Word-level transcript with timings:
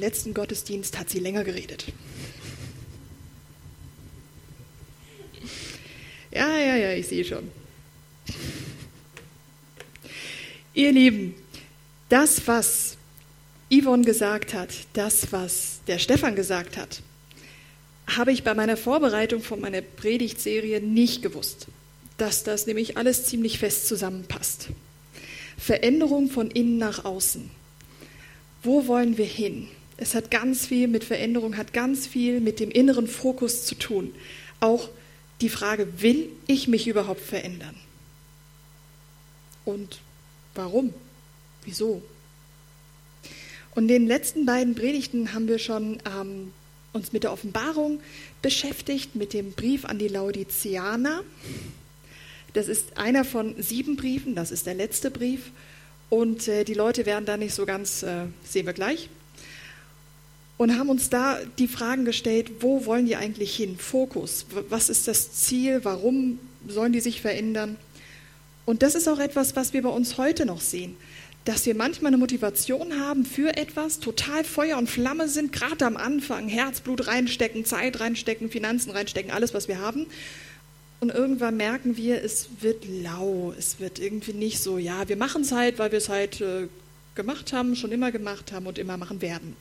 letzten 0.00 0.34
Gottesdienst 0.34 0.98
hat 0.98 1.10
sie 1.10 1.20
länger 1.20 1.44
geredet. 1.44 1.86
Ja, 6.32 6.56
ja, 6.58 6.76
ja, 6.76 6.92
ich 6.92 7.06
sehe 7.08 7.24
schon. 7.24 7.50
Ihr 10.74 10.92
Lieben, 10.92 11.34
das, 12.08 12.46
was 12.46 12.96
Yvonne 13.72 14.04
gesagt 14.04 14.54
hat, 14.54 14.70
das, 14.92 15.32
was 15.32 15.80
der 15.86 15.98
Stefan 15.98 16.36
gesagt 16.36 16.76
hat, 16.76 17.02
habe 18.06 18.32
ich 18.32 18.44
bei 18.44 18.54
meiner 18.54 18.76
Vorbereitung 18.76 19.42
von 19.42 19.60
meiner 19.60 19.82
Predigtserie 19.82 20.80
nicht 20.80 21.22
gewusst, 21.22 21.66
dass 22.16 22.42
das 22.44 22.66
nämlich 22.66 22.96
alles 22.96 23.26
ziemlich 23.26 23.58
fest 23.58 23.86
zusammenpasst. 23.88 24.68
Veränderung 25.58 26.30
von 26.30 26.50
innen 26.50 26.78
nach 26.78 27.04
außen. 27.04 27.50
Wo 28.62 28.86
wollen 28.86 29.18
wir 29.18 29.26
hin? 29.26 29.68
Es 30.00 30.14
hat 30.14 30.30
ganz 30.30 30.66
viel 30.66 30.88
mit 30.88 31.04
Veränderung, 31.04 31.58
hat 31.58 31.74
ganz 31.74 32.06
viel 32.06 32.40
mit 32.40 32.58
dem 32.58 32.70
inneren 32.70 33.06
Fokus 33.06 33.66
zu 33.66 33.74
tun. 33.74 34.14
Auch 34.58 34.88
die 35.42 35.50
Frage, 35.50 36.00
will 36.00 36.30
ich 36.46 36.68
mich 36.68 36.88
überhaupt 36.88 37.20
verändern? 37.20 37.74
Und 39.66 40.00
warum? 40.54 40.94
Wieso? 41.66 42.02
Und 43.74 43.82
in 43.84 43.88
den 43.88 44.06
letzten 44.06 44.46
beiden 44.46 44.74
Predigten 44.74 45.34
haben 45.34 45.48
wir 45.48 45.58
schon 45.58 45.98
ähm, 46.06 46.52
uns 46.94 47.12
mit 47.12 47.22
der 47.22 47.32
Offenbarung 47.32 48.00
beschäftigt, 48.40 49.14
mit 49.14 49.34
dem 49.34 49.52
Brief 49.52 49.84
an 49.84 49.98
die 49.98 50.08
Laodiceaner. 50.08 51.22
Das 52.54 52.68
ist 52.68 52.96
einer 52.96 53.26
von 53.26 53.54
sieben 53.62 53.96
Briefen, 53.96 54.34
das 54.34 54.50
ist 54.50 54.64
der 54.64 54.74
letzte 54.74 55.10
Brief. 55.10 55.52
Und 56.08 56.48
äh, 56.48 56.64
die 56.64 56.74
Leute 56.74 57.04
werden 57.04 57.26
da 57.26 57.36
nicht 57.36 57.54
so 57.54 57.66
ganz, 57.66 58.02
äh, 58.02 58.24
sehen 58.44 58.64
wir 58.64 58.72
gleich. 58.72 59.10
Und 60.60 60.78
haben 60.78 60.90
uns 60.90 61.08
da 61.08 61.38
die 61.58 61.68
Fragen 61.68 62.04
gestellt, 62.04 62.50
wo 62.60 62.84
wollen 62.84 63.06
die 63.06 63.16
eigentlich 63.16 63.56
hin? 63.56 63.78
Fokus, 63.78 64.44
was 64.68 64.90
ist 64.90 65.08
das 65.08 65.32
Ziel? 65.32 65.80
Warum 65.84 66.38
sollen 66.68 66.92
die 66.92 67.00
sich 67.00 67.22
verändern? 67.22 67.76
Und 68.66 68.82
das 68.82 68.94
ist 68.94 69.08
auch 69.08 69.20
etwas, 69.20 69.56
was 69.56 69.72
wir 69.72 69.80
bei 69.80 69.88
uns 69.88 70.18
heute 70.18 70.44
noch 70.44 70.60
sehen 70.60 70.96
dass 71.46 71.64
wir 71.64 71.74
manchmal 71.74 72.10
eine 72.10 72.18
Motivation 72.18 73.00
haben 73.00 73.24
für 73.24 73.56
etwas, 73.56 73.98
total 73.98 74.44
Feuer 74.44 74.76
und 74.76 74.90
Flamme 74.90 75.26
sind, 75.26 75.54
gerade 75.54 75.86
am 75.86 75.96
Anfang, 75.96 76.48
Herzblut 76.48 77.06
reinstecken, 77.06 77.64
Zeit 77.64 77.98
reinstecken, 77.98 78.50
Finanzen 78.50 78.90
reinstecken, 78.90 79.30
alles, 79.30 79.54
was 79.54 79.66
wir 79.66 79.78
haben. 79.78 80.06
Und 81.00 81.08
irgendwann 81.08 81.56
merken 81.56 81.96
wir, 81.96 82.22
es 82.22 82.50
wird 82.60 82.84
lau, 82.86 83.54
es 83.58 83.80
wird 83.80 83.98
irgendwie 83.98 84.34
nicht 84.34 84.60
so, 84.60 84.76
ja, 84.76 85.08
wir 85.08 85.16
machen 85.16 85.40
es 85.40 85.52
halt, 85.52 85.78
weil 85.78 85.92
wir 85.92 85.98
es 85.98 86.10
halt 86.10 86.42
äh, 86.42 86.68
gemacht 87.14 87.54
haben, 87.54 87.74
schon 87.74 87.90
immer 87.90 88.12
gemacht 88.12 88.52
haben 88.52 88.66
und 88.66 88.76
immer 88.76 88.98
machen 88.98 89.22
werden. 89.22 89.56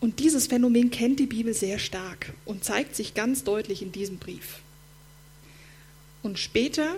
Und 0.00 0.20
dieses 0.20 0.46
Phänomen 0.46 0.90
kennt 0.90 1.18
die 1.18 1.26
Bibel 1.26 1.54
sehr 1.54 1.78
stark 1.78 2.32
und 2.44 2.64
zeigt 2.64 2.94
sich 2.94 3.14
ganz 3.14 3.44
deutlich 3.44 3.82
in 3.82 3.92
diesem 3.92 4.18
Brief. 4.18 4.60
Und 6.22 6.38
später 6.38 6.96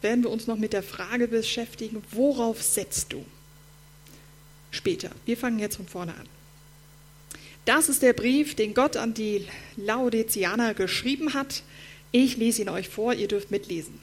werden 0.00 0.22
wir 0.22 0.30
uns 0.30 0.46
noch 0.46 0.58
mit 0.58 0.72
der 0.72 0.82
Frage 0.82 1.28
beschäftigen, 1.28 2.02
worauf 2.10 2.62
setzt 2.62 3.12
du? 3.12 3.24
Später. 4.70 5.10
Wir 5.26 5.36
fangen 5.36 5.58
jetzt 5.58 5.76
von 5.76 5.86
vorne 5.86 6.14
an. 6.14 6.26
Das 7.64 7.88
ist 7.88 8.02
der 8.02 8.12
Brief, 8.12 8.54
den 8.56 8.74
Gott 8.74 8.96
an 8.96 9.14
die 9.14 9.46
Laodiceaner 9.76 10.74
geschrieben 10.74 11.34
hat. 11.34 11.62
Ich 12.10 12.36
lese 12.36 12.62
ihn 12.62 12.68
euch 12.68 12.88
vor, 12.88 13.14
ihr 13.14 13.28
dürft 13.28 13.50
mitlesen. 13.50 14.00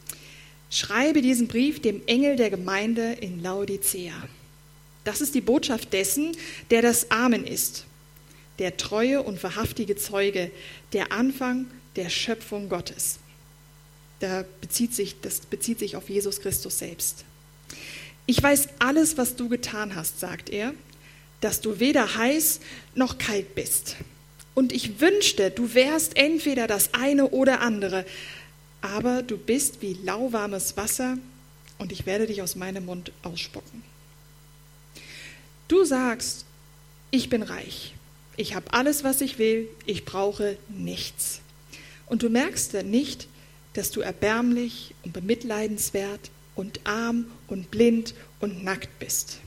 Schreibe 0.69 1.21
diesen 1.21 1.47
Brief 1.47 1.81
dem 1.81 2.01
Engel 2.05 2.35
der 2.35 2.49
Gemeinde 2.49 3.13
in 3.19 3.41
Laodicea. 3.41 4.13
Das 5.03 5.21
ist 5.21 5.35
die 5.35 5.41
Botschaft 5.41 5.93
dessen, 5.93 6.35
der 6.71 6.81
das 6.81 7.11
Amen 7.11 7.45
ist, 7.45 7.85
der 8.59 8.77
treue 8.77 9.21
und 9.23 9.41
wahrhaftige 9.43 9.95
Zeuge, 9.95 10.51
der 10.93 11.11
Anfang 11.11 11.67
der 11.95 12.09
Schöpfung 12.09 12.69
Gottes. 12.69 13.19
Da 14.19 14.43
bezieht 14.61 14.93
sich, 14.93 15.21
das 15.21 15.39
bezieht 15.41 15.79
sich 15.79 15.95
auf 15.95 16.09
Jesus 16.09 16.41
Christus 16.41 16.79
selbst. 16.79 17.23
Ich 18.25 18.43
weiß 18.43 18.69
alles, 18.79 19.17
was 19.17 19.35
du 19.35 19.49
getan 19.49 19.95
hast, 19.95 20.19
sagt 20.19 20.49
er, 20.49 20.73
dass 21.41 21.61
du 21.61 21.79
weder 21.79 22.15
heiß 22.15 22.59
noch 22.95 23.17
kalt 23.17 23.55
bist. 23.55 23.95
Und 24.53 24.73
ich 24.73 24.99
wünschte, 24.99 25.51
du 25.51 25.73
wärst 25.73 26.17
entweder 26.17 26.67
das 26.67 26.93
eine 26.93 27.29
oder 27.29 27.61
andere, 27.61 28.05
aber 28.81 29.23
du 29.23 29.37
bist 29.37 29.81
wie 29.81 29.93
lauwarmes 30.03 30.75
Wasser 30.75 31.17
und 31.77 31.91
ich 31.91 32.05
werde 32.05 32.27
dich 32.27 32.41
aus 32.41 32.55
meinem 32.55 32.85
Mund 32.85 33.11
ausspucken. 33.23 33.83
Du 35.69 35.85
sagst, 35.85 36.45
ich 37.11 37.29
bin 37.29 37.43
reich, 37.43 37.93
ich 38.37 38.55
habe 38.55 38.73
alles, 38.73 39.03
was 39.03 39.21
ich 39.21 39.37
will, 39.37 39.69
ich 39.85 40.03
brauche 40.03 40.57
nichts. 40.67 41.41
Und 42.07 42.23
du 42.23 42.29
merkst 42.29 42.73
dann 42.73 42.89
nicht, 42.89 43.27
dass 43.73 43.91
du 43.91 44.01
erbärmlich 44.01 44.95
und 45.03 45.13
bemitleidenswert 45.13 46.31
und 46.55 46.79
arm 46.85 47.27
und 47.47 47.69
blind 47.69 48.15
und 48.39 48.63
nackt 48.63 48.97
bist. 48.97 49.37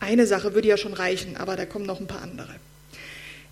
Eine 0.00 0.26
Sache 0.26 0.54
würde 0.54 0.68
ja 0.68 0.78
schon 0.78 0.94
reichen, 0.94 1.36
aber 1.36 1.56
da 1.56 1.66
kommen 1.66 1.84
noch 1.84 2.00
ein 2.00 2.06
paar 2.06 2.22
andere. 2.22 2.54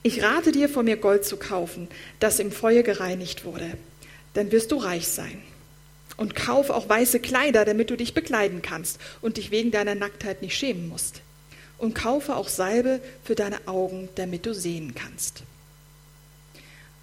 Ich 0.03 0.23
rate 0.23 0.51
dir, 0.51 0.71
von 0.71 0.87
mir 0.87 0.97
Gold 0.97 1.27
zu 1.27 1.37
kaufen, 1.37 1.89
das 2.21 2.39
im 2.39 2.53
Feuer 2.53 2.83
gereinigt 2.83 3.45
wurde. 3.45 3.77
Dann 4.33 4.51
wirst 4.51 4.73
du 4.73 4.77
reich 4.77 5.09
sein. 5.09 5.43
Und 6.19 6.35
kauf 6.35 6.69
auch 6.69 6.87
weiße 6.87 7.21
Kleider, 7.21 7.65
damit 7.65 7.89
du 7.89 7.97
dich 7.97 8.13
bekleiden 8.13 8.61
kannst 8.61 9.01
und 9.23 9.39
dich 9.39 9.51
wegen 9.51 9.71
deiner 9.71 9.95
Nacktheit 9.95 10.43
nicht 10.43 10.57
schämen 10.57 10.89
musst. 10.89 11.23
Und 11.79 11.95
kaufe 11.95 12.37
auch 12.37 12.49
Salbe 12.49 13.01
für 13.25 13.37
deine 13.37 13.67
Augen, 13.67 14.11
damit 14.17 14.45
du 14.45 14.53
sehen 14.53 14.95
kannst. 14.95 15.45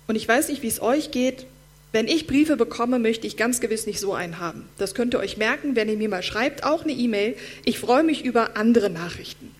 Und 0.05 0.15
ich 0.15 0.27
weiß 0.27 0.49
nicht, 0.49 0.61
wie 0.61 0.67
es 0.67 0.81
euch 0.81 1.11
geht, 1.11 1.47
wenn 1.95 2.09
ich 2.09 2.27
Briefe 2.27 2.57
bekomme, 2.57 2.99
möchte 2.99 3.25
ich 3.25 3.37
ganz 3.37 3.61
gewiss 3.61 3.87
nicht 3.87 4.01
so 4.01 4.13
einen 4.13 4.39
haben. 4.41 4.67
Das 4.77 4.95
könnt 4.95 5.13
ihr 5.15 5.19
euch 5.19 5.37
merken, 5.37 5.77
wenn 5.77 5.87
ihr 5.87 5.95
mir 5.95 6.09
mal 6.09 6.23
schreibt, 6.23 6.65
auch 6.65 6.83
eine 6.83 6.91
E-Mail. 6.91 7.37
Ich 7.63 7.79
freue 7.79 8.03
mich 8.03 8.25
über 8.25 8.57
andere 8.57 8.89
Nachrichten. 8.89 9.55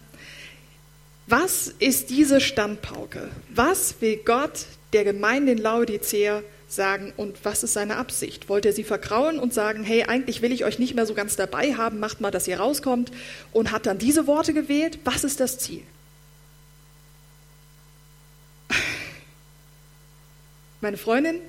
Was 1.28 1.74
ist 1.80 2.10
diese 2.10 2.42
Standpauke? 2.42 3.30
Was 3.50 3.96
will 4.02 4.18
Gott 4.18 4.66
der 4.92 5.06
Gemeinde 5.06 5.54
in 5.54 5.60
Laodicea 5.60 6.44
sagen 6.76 7.14
und 7.18 7.44
was 7.44 7.64
ist 7.64 7.74
seine 7.74 7.98
Absicht? 7.98 8.50
Wollt 8.50 8.66
er 8.66 8.74
sie 8.74 8.84
vergrauen 8.84 9.40
und 9.40 9.54
sagen, 9.54 9.84
hey, 9.84 10.04
eigentlich 10.04 10.42
will 10.42 10.52
ich 10.52 10.66
euch 10.66 10.80
nicht 10.80 10.96
mehr 10.96 11.06
so 11.06 11.14
ganz 11.14 11.36
dabei 11.36 11.76
haben, 11.76 12.00
macht 12.00 12.22
mal, 12.22 12.32
dass 12.32 12.48
ihr 12.48 12.60
rauskommt 12.60 13.12
und 13.52 13.72
hat 13.72 13.86
dann 13.86 13.98
diese 13.98 14.28
Worte 14.28 14.54
gewählt? 14.54 15.00
Was 15.04 15.24
ist 15.24 15.40
das 15.40 15.58
Ziel? 15.58 15.84
Meine 20.82 20.98
Freundin 20.98 21.40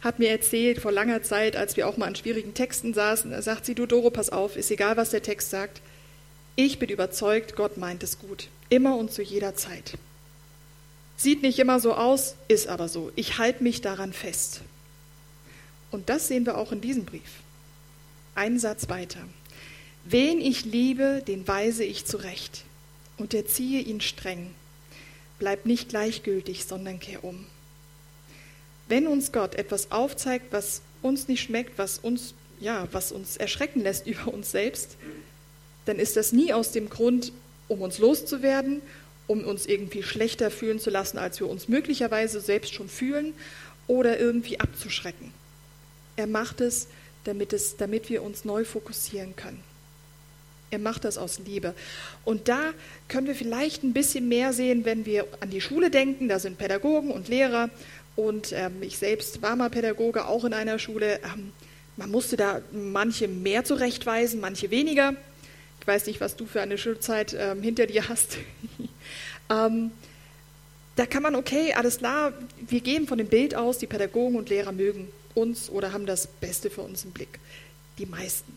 hat 0.00 0.18
mir 0.18 0.30
erzählt 0.30 0.80
vor 0.80 0.92
langer 0.92 1.22
Zeit, 1.22 1.56
als 1.56 1.76
wir 1.76 1.88
auch 1.88 1.96
mal 1.96 2.06
an 2.06 2.16
schwierigen 2.16 2.54
Texten 2.54 2.94
saßen, 2.94 3.30
da 3.30 3.42
sagt 3.42 3.66
sie, 3.66 3.74
du 3.74 3.86
Doro, 3.86 4.10
pass 4.10 4.30
auf, 4.30 4.56
ist 4.56 4.70
egal, 4.70 4.96
was 4.96 5.10
der 5.10 5.22
Text 5.22 5.50
sagt. 5.50 5.80
Ich 6.54 6.78
bin 6.78 6.88
überzeugt, 6.88 7.56
Gott 7.56 7.76
meint 7.76 8.02
es 8.02 8.18
gut. 8.18 8.48
Immer 8.68 8.96
und 8.96 9.12
zu 9.12 9.22
jeder 9.22 9.54
Zeit. 9.56 9.98
Sieht 11.16 11.42
nicht 11.42 11.58
immer 11.58 11.80
so 11.80 11.94
aus, 11.94 12.34
ist 12.48 12.68
aber 12.68 12.88
so. 12.88 13.10
Ich 13.16 13.38
halte 13.38 13.62
mich 13.62 13.80
daran 13.80 14.12
fest. 14.12 14.60
Und 15.90 16.08
das 16.08 16.28
sehen 16.28 16.44
wir 16.44 16.58
auch 16.58 16.72
in 16.72 16.80
diesem 16.80 17.04
Brief. 17.04 17.40
Einen 18.34 18.58
Satz 18.58 18.88
weiter. 18.88 19.20
Wen 20.04 20.40
ich 20.40 20.64
liebe, 20.64 21.22
den 21.26 21.48
weise 21.48 21.84
ich 21.84 22.04
zurecht 22.04 22.64
und 23.16 23.34
erziehe 23.34 23.80
ihn 23.80 24.00
streng. 24.00 24.54
Bleib 25.38 25.66
nicht 25.66 25.88
gleichgültig, 25.88 26.64
sondern 26.64 27.00
kehr 27.00 27.24
um. 27.24 27.46
Wenn 28.88 29.06
uns 29.06 29.32
Gott 29.32 29.54
etwas 29.54 29.90
aufzeigt, 29.90 30.52
was 30.52 30.82
uns 31.02 31.28
nicht 31.28 31.42
schmeckt, 31.42 31.78
was 31.78 31.98
uns, 31.98 32.34
ja, 32.60 32.86
was 32.92 33.10
uns 33.10 33.36
erschrecken 33.36 33.80
lässt 33.80 34.06
über 34.06 34.32
uns 34.32 34.50
selbst, 34.50 34.96
dann 35.86 35.98
ist 35.98 36.16
das 36.16 36.32
nie 36.32 36.52
aus 36.52 36.72
dem 36.72 36.88
Grund, 36.88 37.32
um 37.68 37.80
uns 37.80 37.98
loszuwerden, 37.98 38.82
um 39.26 39.44
uns 39.44 39.66
irgendwie 39.66 40.02
schlechter 40.02 40.50
fühlen 40.50 40.78
zu 40.78 40.90
lassen, 40.90 41.18
als 41.18 41.40
wir 41.40 41.48
uns 41.48 41.68
möglicherweise 41.68 42.40
selbst 42.40 42.74
schon 42.74 42.88
fühlen, 42.88 43.34
oder 43.86 44.18
irgendwie 44.18 44.58
abzuschrecken. 44.58 45.32
Er 46.16 46.26
macht 46.26 46.60
es, 46.60 46.88
damit, 47.24 47.52
es, 47.52 47.76
damit 47.76 48.08
wir 48.08 48.22
uns 48.22 48.44
neu 48.44 48.64
fokussieren 48.64 49.36
können. 49.36 49.60
Er 50.70 50.78
macht 50.78 51.04
das 51.04 51.18
aus 51.18 51.38
Liebe. 51.38 51.74
Und 52.24 52.48
da 52.48 52.72
können 53.08 53.26
wir 53.28 53.36
vielleicht 53.36 53.84
ein 53.84 53.92
bisschen 53.92 54.28
mehr 54.28 54.52
sehen, 54.52 54.84
wenn 54.84 55.06
wir 55.06 55.26
an 55.40 55.50
die 55.50 55.60
Schule 55.60 55.90
denken. 55.90 56.28
Da 56.28 56.38
sind 56.38 56.58
Pädagogen 56.58 57.10
und 57.10 57.28
Lehrer 57.28 57.70
und 58.16 58.52
ähm, 58.52 58.82
ich 58.82 58.98
selbst 58.98 59.42
war 59.42 59.54
mal 59.54 59.70
Pädagoge, 59.70 60.26
auch 60.26 60.44
in 60.44 60.54
einer 60.54 60.78
Schule. 60.78 61.20
Ähm, 61.22 61.52
man 61.96 62.10
musste 62.10 62.36
da 62.36 62.60
manche 62.72 63.28
mehr 63.28 63.64
zurechtweisen, 63.64 64.40
manche 64.40 64.70
weniger. 64.70 65.14
Ich 65.80 65.86
weiß 65.86 66.06
nicht, 66.06 66.20
was 66.20 66.36
du 66.36 66.46
für 66.46 66.60
eine 66.60 66.78
Schulzeit 66.78 67.36
ähm, 67.38 67.62
hinter 67.62 67.86
dir 67.86 68.08
hast. 68.08 68.38
ähm, 69.50 69.90
da 70.96 71.04
kann 71.04 71.22
man, 71.22 71.34
okay, 71.34 71.74
alles 71.74 71.98
klar, 71.98 72.32
wir 72.66 72.80
gehen 72.80 73.06
von 73.06 73.18
dem 73.18 73.28
Bild 73.28 73.54
aus, 73.54 73.78
die 73.78 73.86
Pädagogen 73.86 74.36
und 74.36 74.48
Lehrer 74.48 74.72
mögen 74.72 75.08
uns 75.34 75.68
oder 75.68 75.92
haben 75.92 76.06
das 76.06 76.26
Beste 76.26 76.70
für 76.70 76.80
uns 76.80 77.04
im 77.04 77.10
Blick. 77.10 77.38
Die 77.98 78.06
meisten. 78.06 78.56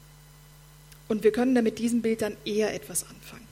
Und 1.10 1.24
wir 1.24 1.32
können 1.32 1.56
da 1.56 1.62
mit 1.62 1.80
diesem 1.80 2.02
Bild 2.02 2.22
dann 2.22 2.38
eher 2.46 2.74
etwas 2.74 3.04
anfangen. 3.04 3.48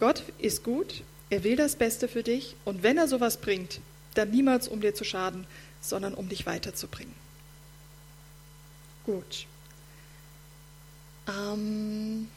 Gott 0.00 0.24
ist 0.38 0.64
gut, 0.64 1.02
er 1.30 1.44
will 1.44 1.54
das 1.56 1.76
Beste 1.76 2.08
für 2.08 2.24
dich 2.24 2.56
und 2.64 2.82
wenn 2.82 2.98
er 2.98 3.06
sowas 3.06 3.36
bringt, 3.36 3.80
dann 4.14 4.30
niemals 4.30 4.66
um 4.66 4.80
dir 4.80 4.94
zu 4.94 5.04
schaden, 5.04 5.46
sondern 5.80 6.14
um 6.14 6.28
dich 6.28 6.46
weiterzubringen. 6.46 7.14
Gut. 9.06 9.46
Ähm 11.28 12.28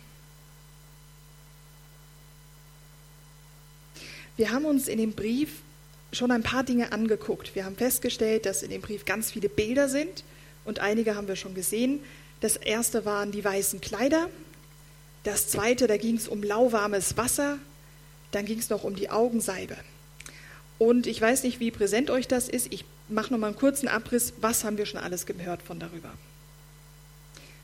wir 4.38 4.52
haben 4.52 4.66
uns 4.66 4.88
in 4.88 4.98
dem 4.98 5.14
Brief 5.14 5.62
schon 6.12 6.32
ein 6.32 6.44
paar 6.44 6.64
Dinge 6.64 6.92
angeguckt. 6.92 7.56
Wir 7.56 7.66
haben 7.66 7.76
festgestellt, 7.76 8.46
dass 8.46 8.64
in 8.64 8.70
dem 8.70 8.82
Brief 8.82 9.06
ganz 9.06 9.32
viele 9.32 9.50
Bilder 9.50 9.90
sind 9.90 10.24
und 10.64 10.80
einige 10.80 11.16
haben 11.16 11.28
wir 11.28 11.36
schon 11.36 11.56
gesehen. 11.56 12.00
Das 12.42 12.58
erste 12.58 13.06
waren 13.06 13.32
die 13.32 13.44
weißen 13.44 13.82
Kleider. 13.82 14.30
Das 15.24 15.48
zweite, 15.48 15.88
da 15.88 15.98
ging 15.98 16.16
es 16.18 16.28
um 16.28 16.44
lauwarmes 16.44 17.18
Wasser. 17.18 17.60
Dann 18.32 18.46
ging 18.46 18.60
es 18.60 18.70
noch 18.70 18.84
um 18.84 18.96
die 18.96 19.10
Augensalbe. 19.10 19.76
Und 20.78 21.08
ich 21.08 21.20
weiß 21.22 21.44
nicht, 21.44 21.60
wie 21.60 21.72
präsent 21.72 22.10
euch 22.10 22.28
das 22.28 22.50
ist. 22.50 22.72
Ich 22.74 22.86
mache 23.08 23.32
noch 23.32 23.40
mal 23.40 23.48
einen 23.48 23.56
kurzen 23.56 23.88
Abriss. 23.88 24.34
Was 24.42 24.64
haben 24.64 24.78
wir 24.78 24.86
schon 24.86 25.00
alles 25.00 25.26
gehört 25.26 25.62
von 25.62 25.80
darüber? 25.80 26.12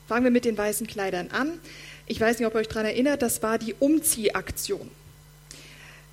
Fangen 0.08 0.24
wir 0.24 0.30
mit 0.30 0.44
den 0.44 0.56
weißen 0.56 0.86
Kleidern 0.86 1.30
an. 1.30 1.52
Ich 2.06 2.20
weiß 2.20 2.38
nicht, 2.38 2.46
ob 2.46 2.54
ihr 2.54 2.60
euch 2.60 2.68
daran 2.68 2.86
erinnert, 2.86 3.22
das 3.22 3.42
war 3.42 3.58
die 3.58 3.74
Umziehaktion. 3.74 4.90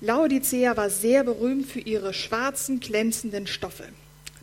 Laodicea 0.00 0.76
war 0.76 0.88
sehr 0.88 1.24
berühmt 1.24 1.66
für 1.66 1.80
ihre 1.80 2.14
schwarzen, 2.14 2.80
glänzenden 2.80 3.46
Stoffe. 3.46 3.84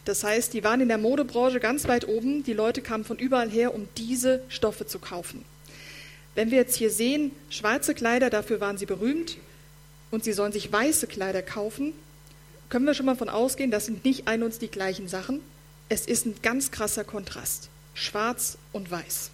Das 0.05 0.23
heißt, 0.23 0.53
die 0.53 0.63
waren 0.63 0.81
in 0.81 0.87
der 0.87 0.97
Modebranche 0.99 1.59
ganz 1.59 1.87
weit 1.87 2.07
oben. 2.07 2.43
Die 2.43 2.53
Leute 2.53 2.81
kamen 2.81 3.03
von 3.03 3.17
überall 3.17 3.49
her, 3.49 3.73
um 3.73 3.87
diese 3.97 4.43
Stoffe 4.49 4.85
zu 4.85 4.99
kaufen. 4.99 5.43
Wenn 6.35 6.51
wir 6.51 6.59
jetzt 6.59 6.75
hier 6.75 6.91
sehen, 6.91 7.31
schwarze 7.49 7.95
Kleider, 7.95 8.29
dafür 8.29 8.61
waren 8.61 8.77
sie 8.77 8.85
berühmt, 8.85 9.37
und 10.11 10.23
sie 10.23 10.31
sollen 10.31 10.53
sich 10.53 10.71
weiße 10.71 11.07
Kleider 11.07 11.41
kaufen, 11.41 11.93
können 12.69 12.85
wir 12.85 12.93
schon 12.93 13.05
mal 13.05 13.15
von 13.15 13.29
ausgehen, 13.29 13.71
das 13.71 13.85
sind 13.85 14.05
nicht 14.05 14.27
ein 14.27 14.43
und 14.43 14.61
die 14.61 14.67
gleichen 14.67 15.07
Sachen. 15.07 15.41
Es 15.89 16.05
ist 16.05 16.25
ein 16.25 16.35
ganz 16.41 16.71
krasser 16.71 17.03
Kontrast. 17.03 17.69
Schwarz 17.93 18.57
und 18.73 18.91
weiß. 18.91 19.31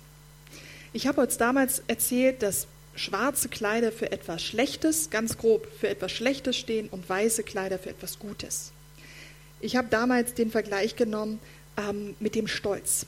Ich 0.93 1.07
habe 1.07 1.21
uns 1.21 1.37
damals 1.37 1.83
erzählt, 1.87 2.41
dass 2.41 2.67
schwarze 2.95 3.49
Kleider 3.49 3.91
für 3.91 4.11
etwas 4.11 4.43
Schlechtes, 4.43 5.09
ganz 5.09 5.37
grob 5.37 5.67
für 5.79 5.89
etwas 5.89 6.11
Schlechtes 6.11 6.55
stehen 6.57 6.89
und 6.89 7.07
weiße 7.07 7.43
Kleider 7.43 7.79
für 7.79 7.89
etwas 7.89 8.19
Gutes. 8.19 8.71
Ich 9.61 9.75
habe 9.75 9.87
damals 9.89 10.33
den 10.33 10.51
Vergleich 10.51 10.95
genommen 10.95 11.39
ähm, 11.77 12.15
mit 12.19 12.35
dem 12.35 12.47
Stolz. 12.47 13.05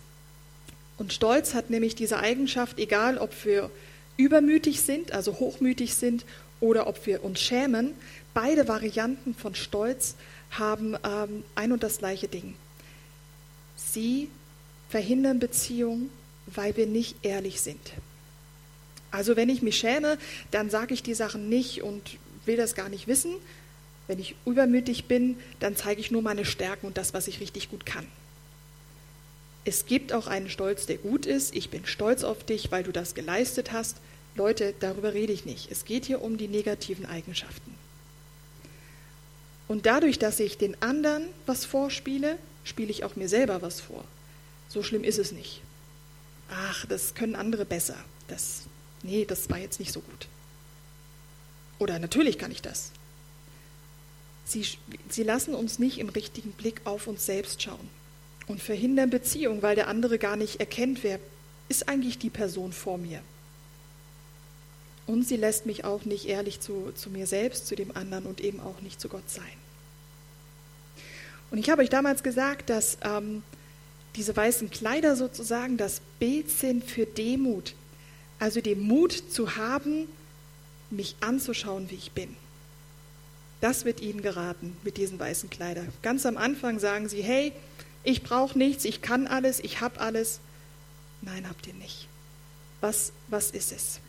Und 0.98 1.14
Stolz 1.14 1.54
hat 1.54 1.70
nämlich 1.70 1.96
diese 1.96 2.20
Eigenschaft, 2.20 2.80
egal 2.80 3.18
ob 3.18 3.32
wir 3.46 3.70
übermütig 4.18 4.82
sind, 4.82 5.12
also 5.12 5.40
hochmütig 5.40 5.96
sind, 5.96 6.26
oder 6.62 6.88
ob 6.88 7.06
wir 7.06 7.24
uns 7.24 7.42
schämen, 7.42 7.94
beide 8.34 8.68
Varianten 8.68 9.36
von 9.36 9.56
Stolz 9.56 10.16
haben 10.52 10.96
ähm, 11.04 11.44
ein 11.54 11.74
und 11.74 11.84
das 11.84 11.98
gleiche 11.98 12.30
Ding. 12.30 12.56
Sie 13.76 14.30
verhindern 14.90 15.40
Beziehungen 15.40 16.10
weil 16.48 16.76
wir 16.78 16.88
nicht 16.88 17.18
ehrlich 17.24 17.62
sind. 17.62 17.80
Also 19.16 19.38
wenn 19.38 19.48
ich 19.48 19.62
mich 19.62 19.78
schäme, 19.78 20.18
dann 20.52 20.70
sage 20.70 20.94
ich 20.94 21.02
die 21.02 21.14
Sachen 21.14 21.48
nicht 21.48 21.82
und 21.82 22.18
will 22.46 22.58
das 22.58 22.76
gar 22.76 22.90
nicht 22.90 23.08
wissen. 23.08 23.32
Wenn 24.08 24.20
ich 24.20 24.36
übermütig 24.46 25.06
bin, 25.06 25.38
dann 25.62 25.78
zeige 25.78 26.02
ich 26.02 26.12
nur 26.12 26.22
meine 26.22 26.44
Stärken 26.44 26.86
und 26.86 26.98
das, 26.98 27.14
was 27.14 27.30
ich 27.30 27.40
richtig 27.40 27.72
gut 27.72 27.86
kann. 27.86 28.06
Es 29.64 29.86
gibt 29.86 30.12
auch 30.12 30.28
einen 30.28 30.50
Stolz, 30.50 30.86
der 30.86 30.98
gut 30.98 31.26
ist. 31.26 31.56
Ich 31.56 31.70
bin 31.70 31.86
stolz 31.86 32.26
auf 32.26 32.44
dich, 32.44 32.72
weil 32.72 32.84
du 32.84 32.92
das 32.92 33.16
geleistet 33.16 33.72
hast. 33.72 33.96
Leute, 34.36 34.74
darüber 34.82 35.14
rede 35.14 35.32
ich 35.32 35.46
nicht. 35.46 35.72
Es 35.72 35.86
geht 35.86 36.04
hier 36.04 36.22
um 36.22 36.38
die 36.38 36.50
negativen 36.50 37.06
Eigenschaften. 37.06 37.74
Und 39.70 39.86
dadurch, 39.86 40.20
dass 40.20 40.42
ich 40.42 40.58
den 40.58 40.80
anderen 40.82 41.24
was 41.46 41.64
vorspiele, 41.64 42.38
spiele 42.66 42.92
ich 42.92 43.06
auch 43.06 43.16
mir 43.16 43.30
selber 43.30 43.62
was 43.62 43.80
vor. 43.80 44.04
So 44.68 44.84
schlimm 44.84 45.06
ist 45.06 45.20
es 45.20 45.32
nicht 45.32 45.62
ach, 46.50 46.86
das 46.88 47.16
können 47.16 47.36
andere 47.36 47.66
besser. 47.66 47.96
Das, 48.28 48.62
nee, 49.04 49.26
das 49.26 49.50
war 49.50 49.58
jetzt 49.58 49.80
nicht 49.80 49.92
so 49.92 50.02
gut. 50.02 50.28
Oder 51.80 52.00
natürlich 52.00 52.38
kann 52.38 52.52
ich 52.52 52.62
das. 52.62 52.92
Sie, 54.46 54.66
sie 55.10 55.24
lassen 55.24 55.56
uns 55.56 55.80
nicht 55.80 55.98
im 55.98 56.10
richtigen 56.10 56.52
Blick 56.52 56.82
auf 56.86 57.08
uns 57.08 57.26
selbst 57.26 57.62
schauen 57.62 57.90
und 58.48 58.62
verhindern 58.62 59.10
Beziehung, 59.10 59.62
weil 59.62 59.76
der 59.76 59.88
andere 59.88 60.20
gar 60.20 60.36
nicht 60.36 60.60
erkennt, 60.60 61.04
wer 61.04 61.20
ist 61.68 61.90
eigentlich 61.90 62.20
die 62.20 62.30
Person 62.30 62.72
vor 62.72 62.98
mir. 62.98 63.22
Und 65.08 65.28
sie 65.28 65.38
lässt 65.38 65.66
mich 65.66 65.84
auch 65.84 66.06
nicht 66.06 66.26
ehrlich 66.26 66.60
zu, 66.60 66.92
zu 66.96 67.10
mir 67.10 67.28
selbst, 67.28 67.68
zu 67.68 67.76
dem 67.76 67.96
anderen 67.96 68.26
und 68.26 68.42
eben 68.42 68.60
auch 68.60 68.82
nicht 68.82 69.00
zu 69.00 69.10
Gott 69.10 69.30
sein. 69.30 69.44
Und 71.52 71.60
ich 71.60 71.70
habe 71.70 71.82
euch 71.82 71.90
damals 71.90 72.24
gesagt, 72.24 72.70
dass 72.70 72.98
ähm, 73.02 73.44
diese 74.16 74.36
weißen 74.36 74.70
Kleider 74.72 75.16
sozusagen 75.16 75.78
das 75.78 76.02
Bild 76.20 76.50
sind 76.50 76.84
für 76.84 77.06
Demut. 77.06 77.76
Also 78.46 78.62
den 78.62 78.80
Mut 78.80 79.12
zu 79.12 79.56
haben, 79.56 80.08
mich 80.92 81.16
anzuschauen, 81.20 81.90
wie 81.90 81.96
ich 81.96 82.12
bin. 82.12 82.36
Das 83.60 83.86
wird 83.86 84.02
Ihnen 84.02 84.22
geraten 84.22 84.78
mit 84.84 84.98
diesen 84.98 85.18
weißen 85.20 85.50
Kleidern. 85.50 85.92
Ganz 86.04 86.28
am 86.28 86.38
Anfang 86.38 86.78
sagen 86.78 87.10
Sie, 87.10 87.24
hey, 87.24 87.54
ich 88.04 88.22
brauche 88.22 88.56
nichts, 88.56 88.86
ich 88.86 89.02
kann 89.02 89.26
alles, 89.26 89.60
ich 89.60 89.82
habe 89.82 90.00
alles. 90.00 90.42
Nein, 91.24 91.50
habt 91.50 91.66
ihr 91.66 91.74
nicht. 91.74 92.08
Was, 92.82 93.14
was 93.30 93.50
ist 93.50 93.72
es? 93.72 94.00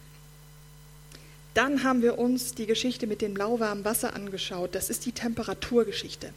Dann 1.55 1.83
haben 1.83 2.03
wir 2.03 2.19
uns 2.19 2.55
die 2.55 2.67
Geschichte 2.67 3.07
mit 3.07 3.23
dem 3.23 3.39
lauwarmen 3.39 3.87
Wasser 3.87 4.15
angeschaut. 4.15 4.75
Das 4.75 4.91
ist 4.91 5.07
die 5.07 5.13
Temperaturgeschichte. 5.13 6.31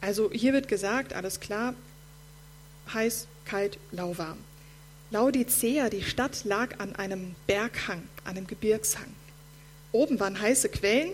Also 0.00 0.30
hier 0.30 0.52
wird 0.52 0.68
gesagt, 0.68 1.12
alles 1.12 1.40
klar, 1.40 1.74
heiß, 2.94 3.26
kalt, 3.46 3.80
lauwarm. 3.90 4.38
Laodicea, 5.10 5.88
die 5.88 6.02
Stadt, 6.02 6.44
lag 6.44 6.78
an 6.78 6.94
einem 6.96 7.34
Berghang, 7.46 8.02
einem 8.24 8.46
Gebirgshang. 8.46 9.12
Oben 9.90 10.20
waren 10.20 10.38
heiße 10.38 10.68
Quellen 10.68 11.12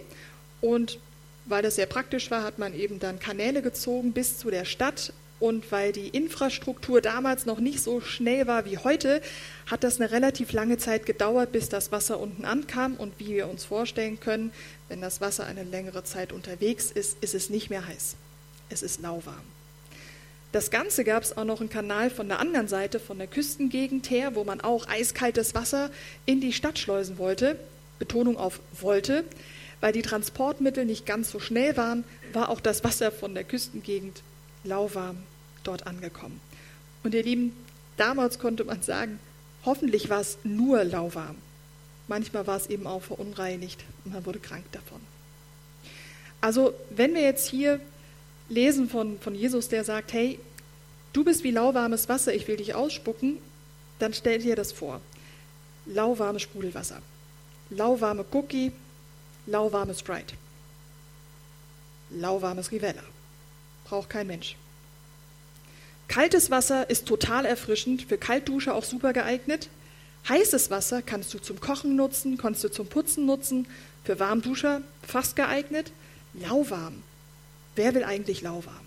und 0.61 0.99
weil 1.46 1.62
das 1.62 1.76
sehr 1.76 1.87
praktisch 1.87 2.31
war, 2.31 2.43
hat 2.43 2.58
man 2.58 2.75
eben 2.75 2.99
dann 2.99 3.19
Kanäle 3.19 3.62
gezogen 3.62 4.12
bis 4.12 4.38
zu 4.38 4.50
der 4.50 4.64
Stadt. 4.64 5.12
Und 5.41 5.70
weil 5.73 5.93
die 5.93 6.08
Infrastruktur 6.08 7.00
damals 7.00 7.44
noch 7.44 7.58
nicht 7.58 7.81
so 7.81 8.00
schnell 8.00 8.46
war 8.46 8.64
wie 8.64 8.79
heute, 8.79 9.20
hat 9.67 9.85
das 9.85 10.00
eine 10.00 10.11
relativ 10.11 10.52
lange 10.52 10.79
Zeit 10.79 11.06
gedauert, 11.06 11.52
bis 11.52 11.69
das 11.69 11.93
Wasser 11.93 12.19
unten 12.19 12.44
ankam. 12.44 12.94
Und 12.94 13.19
wie 13.19 13.35
wir 13.35 13.49
uns 13.49 13.64
vorstellen 13.64 14.19
können, 14.20 14.52
wenn 14.88 15.02
das 15.02 15.20
Wasser 15.20 15.44
eine 15.44 15.64
längere 15.64 16.02
Zeit 16.02 16.33
unterwegs 16.33 16.90
ist, 16.90 17.18
ist 17.21 17.35
es 17.35 17.50
nicht 17.50 17.68
mehr 17.68 17.87
heiß. 17.87 18.14
Es 18.71 18.83
ist 18.83 19.02
lauwarm. 19.02 19.53
Das 20.54 20.70
Ganze 20.70 21.02
gab 21.02 21.25
es 21.25 21.37
auch 21.37 21.42
noch 21.42 21.58
einen 21.58 21.68
Kanal 21.68 22.11
von 22.11 22.28
der 22.28 22.38
anderen 22.38 22.68
Seite, 22.68 23.00
von 23.00 23.18
der 23.18 23.26
Küstengegend 23.26 24.08
her, 24.08 24.37
wo 24.37 24.44
man 24.44 24.61
auch 24.61 24.87
eiskaltes 24.87 25.52
Wasser 25.56 25.90
in 26.26 26.40
die 26.40 26.52
Stadt 26.52 26.78
schleusen 26.78 27.18
wollte. 27.18 27.58
Betonung 27.99 28.37
auf 28.37 28.61
wollte. 28.80 29.25
Weil 29.80 29.92
die 29.92 30.02
Transportmittel 30.02 30.84
nicht 30.84 31.06
ganz 31.06 31.32
so 31.32 31.40
schnell 31.40 31.76
waren, 31.76 32.04
war 32.32 32.50
auch 32.50 32.61
das 32.61 32.84
Wasser 32.84 33.11
von 33.11 33.34
der 33.34 33.42
Küstengegend 33.42 34.23
lauwarm 34.62 35.16
dort 35.64 35.88
angekommen. 35.88 36.40
Und 37.02 37.14
ihr 37.14 37.25
Lieben, 37.25 37.52
damals 37.96 38.38
konnte 38.38 38.62
man 38.62 38.80
sagen, 38.80 39.18
hoffentlich 39.64 40.08
war 40.08 40.20
es 40.20 40.38
nur 40.44 40.84
lauwarm. 40.84 41.34
Manchmal 42.06 42.46
war 42.46 42.58
es 42.58 42.68
eben 42.68 42.87
auch 42.87 43.02
verunreinigt 43.02 43.82
und 44.04 44.14
man 44.14 44.25
wurde 44.25 44.38
krank 44.38 44.70
davon. 44.70 45.00
Also 46.40 46.75
wenn 46.90 47.12
wir 47.12 47.23
jetzt 47.23 47.49
hier 47.49 47.80
lesen 48.48 48.88
von, 48.88 49.18
von 49.20 49.34
Jesus, 49.34 49.68
der 49.68 49.84
sagt, 49.84 50.12
hey, 50.12 50.38
du 51.12 51.24
bist 51.24 51.44
wie 51.44 51.50
lauwarmes 51.50 52.08
Wasser, 52.08 52.34
ich 52.34 52.46
will 52.48 52.56
dich 52.56 52.74
ausspucken, 52.74 53.38
dann 53.98 54.12
stell 54.14 54.40
dir 54.40 54.56
das 54.56 54.72
vor. 54.72 55.00
Lauwarmes 55.86 56.42
Sprudelwasser, 56.42 57.00
lauwarme 57.70 58.24
Cookie, 58.32 58.72
lauwarmes 59.46 60.00
Sprite, 60.00 60.34
lauwarmes 62.10 62.70
Rivella. 62.70 63.02
Braucht 63.84 64.10
kein 64.10 64.26
Mensch. 64.26 64.56
Kaltes 66.08 66.50
Wasser 66.50 66.88
ist 66.88 67.06
total 67.06 67.44
erfrischend, 67.44 68.02
für 68.02 68.18
Kaltdusche 68.18 68.74
auch 68.74 68.84
super 68.84 69.12
geeignet. 69.12 69.68
Heißes 70.28 70.70
Wasser 70.70 71.02
kannst 71.02 71.34
du 71.34 71.38
zum 71.38 71.60
Kochen 71.60 71.96
nutzen, 71.96 72.38
kannst 72.38 72.64
du 72.64 72.70
zum 72.70 72.86
Putzen 72.86 73.26
nutzen, 73.26 73.66
für 74.04 74.18
Warmduscher 74.18 74.80
fast 75.02 75.36
geeignet. 75.36 75.92
Lauwarm 76.34 77.02
Wer 77.76 77.95
will 77.95 78.04
eigentlich 78.04 78.43
lauwarm? 78.43 78.87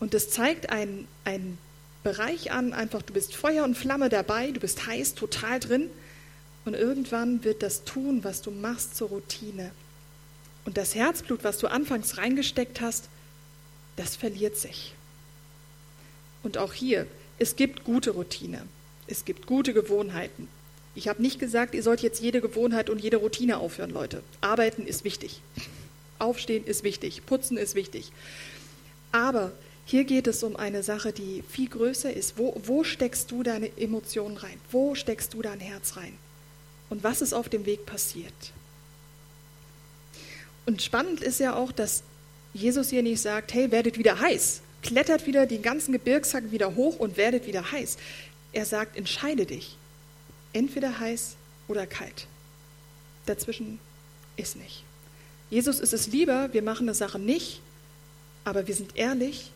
Und 0.00 0.14
das 0.14 0.30
zeigt 0.30 0.70
einen, 0.70 1.08
einen 1.24 1.58
Bereich 2.02 2.52
an, 2.52 2.72
einfach 2.72 3.02
du 3.02 3.12
bist 3.12 3.34
Feuer 3.34 3.64
und 3.64 3.76
Flamme 3.76 4.08
dabei, 4.08 4.50
du 4.50 4.60
bist 4.60 4.86
heiß, 4.86 5.14
total 5.14 5.60
drin. 5.60 5.90
Und 6.64 6.74
irgendwann 6.74 7.44
wird 7.44 7.62
das 7.62 7.84
Tun, 7.84 8.24
was 8.24 8.42
du 8.42 8.50
machst, 8.50 8.96
zur 8.96 9.08
Routine. 9.08 9.70
Und 10.64 10.76
das 10.76 10.94
Herzblut, 10.94 11.44
was 11.44 11.58
du 11.58 11.66
anfangs 11.68 12.18
reingesteckt 12.18 12.80
hast, 12.80 13.08
das 13.96 14.16
verliert 14.16 14.56
sich. 14.56 14.94
Und 16.42 16.58
auch 16.58 16.72
hier, 16.72 17.06
es 17.38 17.56
gibt 17.56 17.84
gute 17.84 18.10
Routine, 18.10 18.62
es 19.06 19.24
gibt 19.24 19.46
gute 19.46 19.72
Gewohnheiten. 19.72 20.48
Ich 20.94 21.08
habe 21.08 21.22
nicht 21.22 21.38
gesagt, 21.38 21.74
ihr 21.74 21.82
sollt 21.82 22.00
jetzt 22.00 22.20
jede 22.20 22.40
Gewohnheit 22.40 22.90
und 22.90 23.00
jede 23.00 23.18
Routine 23.18 23.58
aufhören, 23.58 23.90
Leute. 23.90 24.22
Arbeiten 24.40 24.86
ist 24.86 25.04
wichtig. 25.04 25.40
Aufstehen 26.18 26.64
ist 26.64 26.84
wichtig. 26.84 27.24
Putzen 27.26 27.56
ist 27.56 27.74
wichtig. 27.74 28.12
Aber 29.12 29.52
hier 29.86 30.04
geht 30.04 30.26
es 30.26 30.42
um 30.42 30.56
eine 30.56 30.82
Sache, 30.82 31.12
die 31.12 31.42
viel 31.48 31.68
größer 31.68 32.12
ist. 32.12 32.36
Wo, 32.36 32.60
wo 32.64 32.84
steckst 32.84 33.30
du 33.30 33.42
deine 33.42 33.70
Emotionen 33.78 34.36
rein? 34.36 34.60
Wo 34.70 34.94
steckst 34.94 35.32
du 35.34 35.42
dein 35.42 35.60
Herz 35.60 35.96
rein? 35.96 36.12
Und 36.90 37.04
was 37.04 37.22
ist 37.22 37.32
auf 37.32 37.48
dem 37.48 37.66
Weg 37.66 37.86
passiert? 37.86 38.32
Und 40.66 40.82
spannend 40.82 41.22
ist 41.22 41.40
ja 41.40 41.54
auch, 41.54 41.72
dass 41.72 42.02
Jesus 42.52 42.90
hier 42.90 43.02
nicht 43.02 43.22
sagt, 43.22 43.54
hey, 43.54 43.70
werdet 43.70 43.96
wieder 43.98 44.20
heiß, 44.20 44.60
klettert 44.82 45.26
wieder 45.26 45.46
den 45.46 45.62
ganzen 45.62 45.92
Gebirgshacken 45.92 46.52
wieder 46.52 46.74
hoch 46.74 46.98
und 46.98 47.16
werdet 47.16 47.46
wieder 47.46 47.72
heiß. 47.72 47.96
Er 48.52 48.66
sagt, 48.66 48.96
entscheide 48.96 49.46
dich, 49.46 49.76
entweder 50.52 50.98
heiß 50.98 51.36
oder 51.68 51.86
kalt. 51.86 52.26
Dazwischen 53.26 53.78
ist 54.36 54.56
nicht. 54.56 54.84
Jesus 55.50 55.80
ist 55.80 55.92
es 55.92 56.08
lieber, 56.08 56.52
wir 56.52 56.62
machen 56.62 56.88
eine 56.88 56.94
Sache 56.94 57.18
nicht, 57.18 57.60
aber 58.44 58.66
wir 58.66 58.74
sind 58.74 58.96
ehrlich 58.96 59.50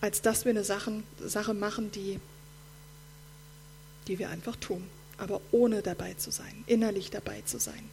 als 0.00 0.22
dass 0.22 0.44
wir 0.44 0.50
eine 0.50 0.64
Sache, 0.64 1.02
Sache 1.24 1.54
machen, 1.54 1.90
die, 1.92 2.20
die 4.06 4.18
wir 4.18 4.30
einfach 4.30 4.56
tun, 4.56 4.86
aber 5.18 5.40
ohne 5.52 5.82
dabei 5.82 6.14
zu 6.14 6.30
sein, 6.30 6.64
innerlich 6.66 7.10
dabei 7.10 7.42
zu 7.42 7.58
sein. 7.58 7.88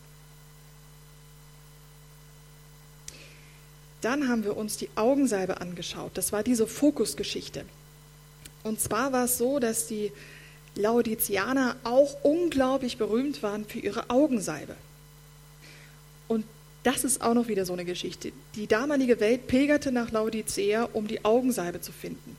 Dann 4.01 4.29
haben 4.29 4.43
wir 4.43 4.55
uns 4.55 4.77
die 4.77 4.89
Augensalbe 4.95 5.59
angeschaut. 5.59 6.11
Das 6.13 6.31
war 6.31 6.43
diese 6.43 6.67
Fokusgeschichte. 6.67 7.65
Und 8.63 8.79
zwar 8.79 9.11
war 9.11 9.25
es 9.25 9.37
so, 9.37 9.59
dass 9.59 9.87
die 9.87 10.11
Laodizianer 10.75 11.75
auch 11.83 12.23
unglaublich 12.23 12.97
berühmt 12.97 13.41
waren 13.41 13.65
für 13.65 13.79
ihre 13.79 14.09
Augensalbe. 14.09 14.75
Und 16.27 16.45
das 16.83 17.03
ist 17.03 17.21
auch 17.21 17.33
noch 17.33 17.47
wieder 17.47 17.65
so 17.65 17.73
eine 17.73 17.85
Geschichte. 17.85 18.31
Die 18.55 18.67
damalige 18.67 19.19
Welt 19.19 19.47
pilgerte 19.47 19.91
nach 19.91 20.11
Laodicea, 20.11 20.87
um 20.93 21.07
die 21.07 21.25
Augensalbe 21.25 21.81
zu 21.81 21.91
finden, 21.91 22.37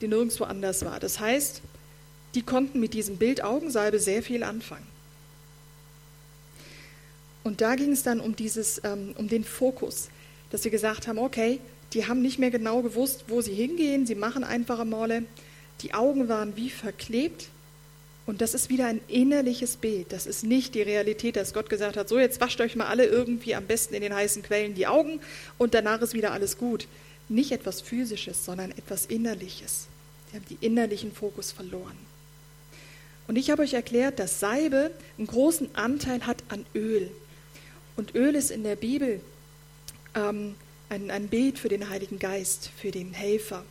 die 0.00 0.08
nirgendwo 0.08 0.44
anders 0.44 0.84
war. 0.84 1.00
Das 1.00 1.18
heißt, 1.18 1.62
die 2.34 2.42
konnten 2.42 2.78
mit 2.78 2.94
diesem 2.94 3.16
Bild 3.16 3.42
Augensalbe 3.42 3.98
sehr 3.98 4.22
viel 4.22 4.42
anfangen. 4.42 4.86
Und 7.42 7.60
da 7.60 7.74
ging 7.74 7.92
es 7.92 8.02
dann 8.02 8.20
um, 8.20 8.36
dieses, 8.36 8.80
ähm, 8.84 9.14
um 9.16 9.28
den 9.28 9.44
Fokus, 9.44 10.08
dass 10.50 10.62
sie 10.62 10.70
gesagt 10.70 11.08
haben, 11.08 11.18
okay, 11.18 11.58
die 11.92 12.06
haben 12.06 12.22
nicht 12.22 12.38
mehr 12.38 12.50
genau 12.50 12.82
gewusst, 12.82 13.24
wo 13.28 13.40
sie 13.40 13.54
hingehen, 13.54 14.06
sie 14.06 14.14
machen 14.14 14.44
einfache 14.44 14.84
Male. 14.84 15.24
Die 15.80 15.94
Augen 15.94 16.28
waren 16.28 16.56
wie 16.56 16.70
verklebt 16.70 17.48
und 18.30 18.40
das 18.40 18.54
ist 18.54 18.68
wieder 18.68 18.86
ein 18.86 19.00
innerliches 19.08 19.76
Bild. 19.76 20.12
Das 20.12 20.24
ist 20.24 20.44
nicht 20.44 20.76
die 20.76 20.82
Realität, 20.82 21.34
dass 21.34 21.52
Gott 21.52 21.68
gesagt 21.68 21.96
hat, 21.96 22.08
so 22.08 22.16
jetzt 22.16 22.40
wascht 22.40 22.60
euch 22.60 22.76
mal 22.76 22.86
alle 22.86 23.04
irgendwie 23.04 23.56
am 23.56 23.66
besten 23.66 23.92
in 23.92 24.02
den 24.02 24.14
heißen 24.14 24.44
Quellen 24.44 24.76
die 24.76 24.86
Augen 24.86 25.18
und 25.58 25.74
danach 25.74 26.00
ist 26.00 26.14
wieder 26.14 26.30
alles 26.30 26.56
gut. 26.56 26.86
Nicht 27.28 27.50
etwas 27.50 27.80
Physisches, 27.80 28.44
sondern 28.44 28.70
etwas 28.70 29.06
Innerliches. 29.06 29.88
Sie 30.30 30.36
haben 30.36 30.44
die 30.48 30.64
innerlichen 30.64 31.10
Fokus 31.10 31.50
verloren. 31.50 31.96
Und 33.26 33.34
ich 33.34 33.50
habe 33.50 33.62
euch 33.62 33.74
erklärt, 33.74 34.20
dass 34.20 34.38
Salbe 34.38 34.92
einen 35.18 35.26
großen 35.26 35.74
Anteil 35.74 36.24
hat 36.24 36.44
an 36.50 36.64
Öl. 36.72 37.10
Und 37.96 38.14
Öl 38.14 38.36
ist 38.36 38.52
in 38.52 38.62
der 38.62 38.76
Bibel 38.76 39.20
ähm, 40.14 40.54
ein, 40.88 41.10
ein 41.10 41.26
Bild 41.26 41.58
für 41.58 41.68
den 41.68 41.90
Heiligen 41.90 42.20
Geist, 42.20 42.70
für 42.80 42.92
den 42.92 43.12
Helfer 43.12 43.64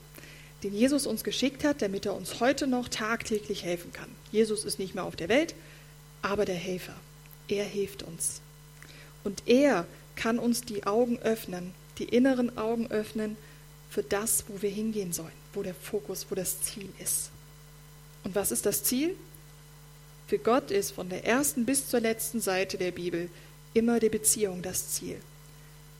den 0.63 0.73
Jesus 0.73 1.07
uns 1.07 1.23
geschickt 1.23 1.63
hat, 1.63 1.81
damit 1.81 2.05
er 2.05 2.15
uns 2.15 2.39
heute 2.39 2.67
noch 2.67 2.89
tagtäglich 2.89 3.63
helfen 3.63 3.93
kann. 3.93 4.09
Jesus 4.31 4.65
ist 4.65 4.79
nicht 4.79 4.95
mehr 4.95 5.05
auf 5.05 5.15
der 5.15 5.29
Welt, 5.29 5.55
aber 6.21 6.45
der 6.45 6.55
Helfer. 6.55 6.95
Er 7.47 7.63
hilft 7.63 8.03
uns. 8.03 8.41
Und 9.23 9.43
er 9.47 9.85
kann 10.15 10.39
uns 10.39 10.61
die 10.61 10.85
Augen 10.85 11.17
öffnen, 11.19 11.73
die 11.97 12.05
inneren 12.05 12.57
Augen 12.57 12.91
öffnen 12.91 13.37
für 13.89 14.03
das, 14.03 14.45
wo 14.47 14.61
wir 14.61 14.69
hingehen 14.69 15.13
sollen, 15.13 15.31
wo 15.53 15.63
der 15.63 15.73
Fokus, 15.73 16.27
wo 16.29 16.35
das 16.35 16.61
Ziel 16.61 16.89
ist. 16.99 17.29
Und 18.23 18.35
was 18.35 18.51
ist 18.51 18.65
das 18.65 18.83
Ziel? 18.83 19.15
Für 20.27 20.37
Gott 20.37 20.71
ist 20.71 20.91
von 20.91 21.09
der 21.09 21.25
ersten 21.25 21.65
bis 21.65 21.89
zur 21.89 22.01
letzten 22.01 22.39
Seite 22.41 22.77
der 22.77 22.91
Bibel 22.91 23.29
immer 23.73 23.99
die 23.99 24.09
Beziehung 24.09 24.61
das 24.61 24.89
Ziel. 24.89 25.19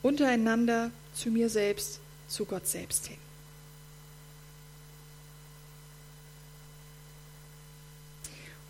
Untereinander, 0.04 0.92
zu 1.13 1.30
mir 1.30 1.50
selbst, 1.50 2.00
zu 2.28 2.46
Gott 2.46 2.68
selbst 2.68 3.08
hin. 3.08 3.18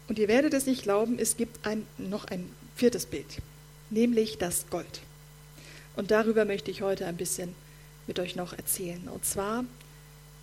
Und 0.10 0.18
ihr 0.18 0.28
werdet 0.28 0.54
es 0.56 0.66
nicht 0.66 0.84
glauben, 0.84 1.20
es 1.20 1.38
gibt 1.38 1.66
ein, 1.66 1.86
noch 2.00 2.26
ein 2.26 2.50
viertes 2.76 3.06
Bild, 3.06 3.28
nämlich 3.92 4.40
das 4.40 4.66
Gold. 4.70 5.02
Und 5.96 6.12
darüber 6.12 6.46
möchte 6.46 6.72
ich 6.72 6.82
heute 6.82 7.06
ein 7.06 7.16
bisschen 7.16 7.54
mit 8.08 8.20
euch 8.20 8.36
noch 8.36 8.54
erzählen. 8.54 9.08
Und 9.08 9.24
zwar 9.24 9.66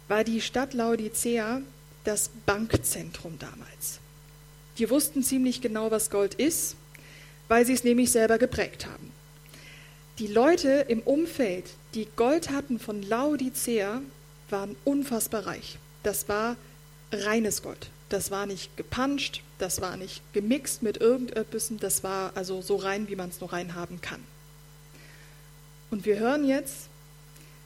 war 0.06 0.22
die 0.22 0.40
Stadt 0.40 0.72
Laodicea 0.72 1.60
das 2.04 2.30
Bankzentrum 2.46 3.38
damals. 3.40 3.98
Die 4.78 4.88
wussten 4.88 5.24
ziemlich 5.24 5.60
genau, 5.60 5.90
was 5.90 6.10
Gold 6.10 6.34
ist, 6.34 6.76
weil 7.48 7.66
sie 7.66 7.72
es 7.72 7.82
nämlich 7.82 8.12
selber 8.12 8.38
geprägt 8.38 8.86
haben. 8.86 9.10
Die 10.18 10.28
Leute 10.28 10.86
im 10.88 11.00
Umfeld, 11.00 11.64
die 11.94 12.06
Gold 12.14 12.50
hatten 12.50 12.78
von 12.78 13.02
Laodicea, 13.02 14.00
waren 14.48 14.76
unfassbar 14.84 15.46
reich. 15.46 15.78
Das 16.04 16.28
war 16.28 16.56
reines 17.10 17.62
Gold. 17.62 17.90
Das 18.08 18.30
war 18.30 18.46
nicht 18.46 18.76
gepanscht, 18.76 19.42
das 19.58 19.80
war 19.80 19.96
nicht 19.96 20.22
gemixt 20.32 20.82
mit 20.82 20.98
irgendetwas, 20.98 21.72
das 21.80 22.04
war 22.04 22.32
also 22.36 22.62
so 22.62 22.76
rein, 22.76 23.08
wie 23.08 23.16
man 23.16 23.30
es 23.30 23.40
nur 23.40 23.52
rein 23.52 23.74
haben 23.74 24.00
kann. 24.00 24.22
Und 25.90 26.04
wir 26.04 26.18
hören 26.18 26.46
jetzt 26.46 26.88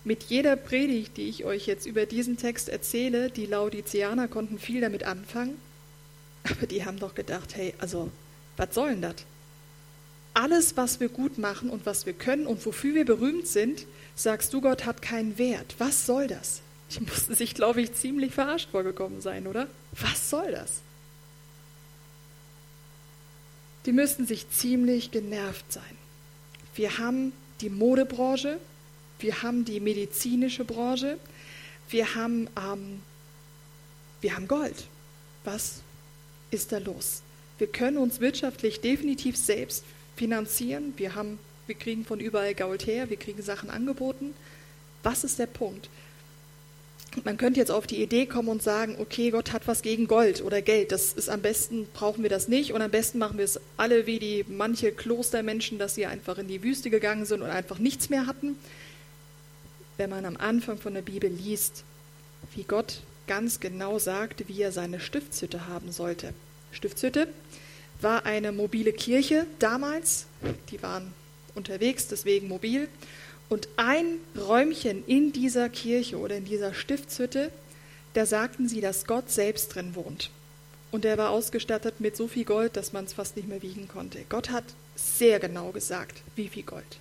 mit 0.04 0.24
jeder 0.24 0.56
Predigt, 0.56 1.16
die 1.16 1.28
ich 1.28 1.44
euch 1.44 1.66
jetzt 1.66 1.86
über 1.86 2.06
diesen 2.06 2.38
Text 2.38 2.68
erzähle, 2.68 3.30
die 3.30 3.46
Laodizianer 3.46 4.28
konnten 4.28 4.58
viel 4.58 4.80
damit 4.80 5.04
anfangen, 5.04 5.58
aber 6.44 6.66
die 6.66 6.84
haben 6.84 6.98
doch 6.98 7.14
gedacht, 7.14 7.54
hey, 7.54 7.74
also, 7.78 8.10
was 8.56 8.74
soll 8.74 8.90
denn 8.90 9.02
das? 9.02 9.16
Alles, 10.32 10.76
was 10.76 11.00
wir 11.00 11.08
gut 11.08 11.38
machen 11.38 11.68
und 11.68 11.86
was 11.86 12.06
wir 12.06 12.12
können 12.12 12.46
und 12.46 12.64
wofür 12.64 12.94
wir 12.94 13.04
berühmt 13.04 13.46
sind, 13.46 13.84
sagst 14.14 14.54
du, 14.54 14.60
Gott 14.60 14.86
hat 14.86 15.02
keinen 15.02 15.36
Wert. 15.38 15.74
Was 15.78 16.06
soll 16.06 16.28
das? 16.28 16.62
Die 16.92 17.00
mussten 17.00 17.34
sich, 17.34 17.54
glaube 17.54 17.80
ich, 17.82 17.94
ziemlich 17.94 18.32
verarscht 18.32 18.70
vorgekommen 18.70 19.20
sein, 19.20 19.46
oder? 19.46 19.68
Was 19.92 20.30
soll 20.30 20.50
das? 20.50 20.80
Die 23.86 23.92
müssten 23.92 24.26
sich 24.26 24.50
ziemlich 24.50 25.10
genervt 25.10 25.72
sein. 25.72 25.82
Wir 26.74 26.98
haben 26.98 27.32
die 27.60 27.70
Modebranche, 27.70 28.58
wir 29.20 29.42
haben 29.42 29.64
die 29.64 29.80
medizinische 29.80 30.64
Branche, 30.64 31.18
wir 31.90 32.14
haben, 32.14 32.48
ähm, 32.56 33.02
wir 34.20 34.36
haben 34.36 34.48
Gold. 34.48 34.86
Was 35.44 35.80
ist 36.50 36.72
da 36.72 36.78
los? 36.78 37.22
Wir 37.58 37.66
können 37.66 37.98
uns 37.98 38.20
wirtschaftlich 38.20 38.80
definitiv 38.80 39.36
selbst 39.36 39.84
finanzieren. 40.16 40.94
Wir, 40.96 41.14
haben, 41.14 41.38
wir 41.66 41.74
kriegen 41.74 42.04
von 42.04 42.20
überall 42.20 42.54
Gold 42.54 42.86
her, 42.86 43.10
wir 43.10 43.16
kriegen 43.16 43.42
Sachen 43.42 43.70
angeboten. 43.70 44.34
Was 45.02 45.24
ist 45.24 45.38
der 45.38 45.46
Punkt? 45.46 45.88
Man 47.24 47.36
könnte 47.36 47.58
jetzt 47.58 47.72
auf 47.72 47.88
die 47.88 48.00
Idee 48.00 48.26
kommen 48.26 48.48
und 48.48 48.62
sagen, 48.62 48.96
okay, 49.00 49.30
Gott 49.30 49.52
hat 49.52 49.66
was 49.66 49.82
gegen 49.82 50.06
Gold 50.06 50.42
oder 50.42 50.62
Geld. 50.62 50.92
Das 50.92 51.12
ist 51.12 51.28
am 51.28 51.42
besten, 51.42 51.86
brauchen 51.92 52.22
wir 52.22 52.30
das 52.30 52.46
nicht. 52.46 52.72
Und 52.72 52.82
am 52.82 52.90
besten 52.90 53.18
machen 53.18 53.36
wir 53.36 53.44
es 53.44 53.60
alle 53.76 54.06
wie 54.06 54.20
die 54.20 54.44
manche 54.48 54.92
Klostermenschen, 54.92 55.78
dass 55.78 55.96
sie 55.96 56.06
einfach 56.06 56.38
in 56.38 56.46
die 56.46 56.62
Wüste 56.62 56.88
gegangen 56.88 57.26
sind 57.26 57.42
und 57.42 57.50
einfach 57.50 57.78
nichts 57.78 58.10
mehr 58.10 58.26
hatten. 58.26 58.56
Wenn 59.96 60.10
man 60.10 60.24
am 60.24 60.36
Anfang 60.36 60.78
von 60.78 60.94
der 60.94 61.02
Bibel 61.02 61.28
liest, 61.28 61.82
wie 62.54 62.62
Gott 62.62 63.00
ganz 63.26 63.58
genau 63.58 63.98
sagte, 63.98 64.46
wie 64.48 64.62
er 64.62 64.72
seine 64.72 65.00
Stiftshütte 65.00 65.66
haben 65.66 65.90
sollte. 65.90 66.32
Stiftshütte 66.72 67.28
war 68.00 68.24
eine 68.24 68.52
mobile 68.52 68.92
Kirche 68.92 69.46
damals. 69.58 70.26
Die 70.70 70.82
waren 70.82 71.12
unterwegs, 71.54 72.06
deswegen 72.06 72.48
mobil. 72.48 72.88
Und 73.50 73.68
ein 73.76 74.20
Räumchen 74.38 75.04
in 75.06 75.32
dieser 75.32 75.68
Kirche 75.68 76.18
oder 76.18 76.36
in 76.36 76.44
dieser 76.44 76.72
Stiftshütte, 76.72 77.50
da 78.14 78.24
sagten 78.24 78.68
sie, 78.68 78.80
dass 78.80 79.06
Gott 79.06 79.28
selbst 79.28 79.74
drin 79.74 79.96
wohnt. 79.96 80.30
Und 80.92 81.04
er 81.04 81.18
war 81.18 81.30
ausgestattet 81.30 82.00
mit 82.00 82.16
so 82.16 82.28
viel 82.28 82.44
Gold, 82.44 82.76
dass 82.76 82.92
man 82.92 83.04
es 83.04 83.12
fast 83.12 83.36
nicht 83.36 83.48
mehr 83.48 83.60
wiegen 83.60 83.88
konnte. 83.88 84.24
Gott 84.28 84.50
hat 84.50 84.64
sehr 84.94 85.40
genau 85.40 85.72
gesagt, 85.72 86.22
wie 86.36 86.48
viel 86.48 86.62
Gold. 86.62 86.98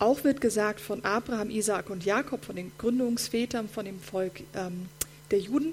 Auch 0.00 0.24
wird 0.24 0.40
gesagt 0.40 0.80
von 0.80 1.04
Abraham, 1.04 1.48
Isaak 1.48 1.90
und 1.90 2.04
Jakob, 2.04 2.44
von 2.44 2.56
den 2.56 2.72
Gründungsvätern, 2.76 3.68
von 3.68 3.84
dem 3.84 4.00
Volk 4.00 4.40
ähm, 4.54 4.88
der 5.30 5.38
Juden, 5.38 5.72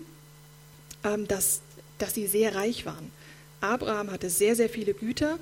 ähm, 1.03 1.27
dass, 1.27 1.61
dass 1.97 2.13
sie 2.13 2.27
sehr 2.27 2.53
reich 2.53 2.85
waren. 2.85 3.11
Abraham 3.59 4.11
hatte 4.11 4.29
sehr, 4.29 4.55
sehr 4.55 4.69
viele 4.69 4.93
Güter 4.93 5.39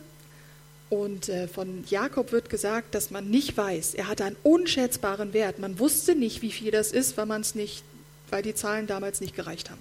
und 0.91 1.29
äh, 1.29 1.48
von 1.48 1.86
Jakob 1.88 2.33
wird 2.33 2.50
gesagt, 2.50 2.93
dass 2.93 3.12
man 3.12 3.29
nicht 3.29 3.55
weiß, 3.55 3.93
er 3.93 4.10
hatte 4.10 4.25
einen 4.25 4.36
unschätzbaren 4.43 5.31
Wert. 5.31 5.57
Man 5.57 5.79
wusste 5.79 6.15
nicht, 6.15 6.41
wie 6.41 6.51
viel 6.51 6.69
das 6.69 6.91
ist, 6.91 7.15
weil 7.15 7.25
man 7.25 7.39
es 7.39 7.55
nicht, 7.55 7.83
weil 8.29 8.43
die 8.43 8.53
Zahlen 8.53 8.88
damals 8.88 9.21
nicht 9.21 9.33
gereicht 9.33 9.69
haben. 9.69 9.79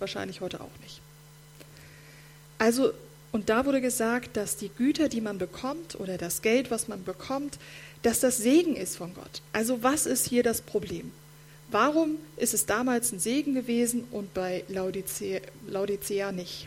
Wahrscheinlich 0.00 0.42
heute 0.42 0.60
auch 0.60 0.78
nicht. 0.82 1.00
Also 2.58 2.92
Und 3.32 3.48
da 3.48 3.64
wurde 3.64 3.80
gesagt, 3.80 4.36
dass 4.36 4.56
die 4.56 4.68
Güter, 4.68 5.08
die 5.08 5.20
man 5.20 5.38
bekommt 5.38 5.98
oder 5.98 6.18
das 6.18 6.42
Geld, 6.42 6.70
was 6.70 6.88
man 6.88 7.04
bekommt, 7.04 7.58
dass 8.02 8.20
das 8.20 8.38
Segen 8.38 8.76
ist 8.76 8.96
von 8.96 9.14
Gott. 9.14 9.42
Also 9.52 9.82
was 9.82 10.06
ist 10.06 10.28
hier 10.28 10.42
das 10.42 10.60
Problem? 10.60 11.12
Warum 11.70 12.16
ist 12.36 12.54
es 12.54 12.66
damals 12.66 13.12
ein 13.12 13.20
Segen 13.20 13.54
gewesen 13.54 14.04
und 14.10 14.34
bei 14.34 14.64
Laodicea, 14.68 15.40
Laodicea 15.68 16.32
nicht? 16.32 16.66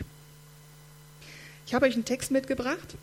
Ich 1.66 1.74
habe 1.74 1.86
euch 1.86 1.94
einen 1.94 2.06
Text 2.06 2.30
mitgebracht 2.30 2.96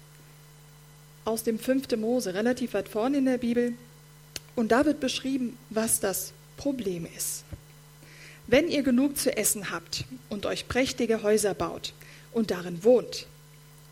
aus 1.25 1.43
dem 1.43 1.59
5. 1.59 1.95
Mose, 1.97 2.33
relativ 2.33 2.73
weit 2.73 2.89
vorne 2.89 3.17
in 3.17 3.25
der 3.25 3.37
Bibel. 3.37 3.73
Und 4.55 4.71
da 4.71 4.85
wird 4.85 4.99
beschrieben, 4.99 5.57
was 5.69 5.99
das 5.99 6.33
Problem 6.57 7.07
ist. 7.17 7.43
Wenn 8.47 8.67
ihr 8.67 8.83
genug 8.83 9.17
zu 9.17 9.35
essen 9.35 9.71
habt 9.71 10.05
und 10.29 10.45
euch 10.45 10.67
prächtige 10.67 11.23
Häuser 11.23 11.53
baut 11.53 11.93
und 12.33 12.51
darin 12.51 12.83
wohnt, 12.83 13.27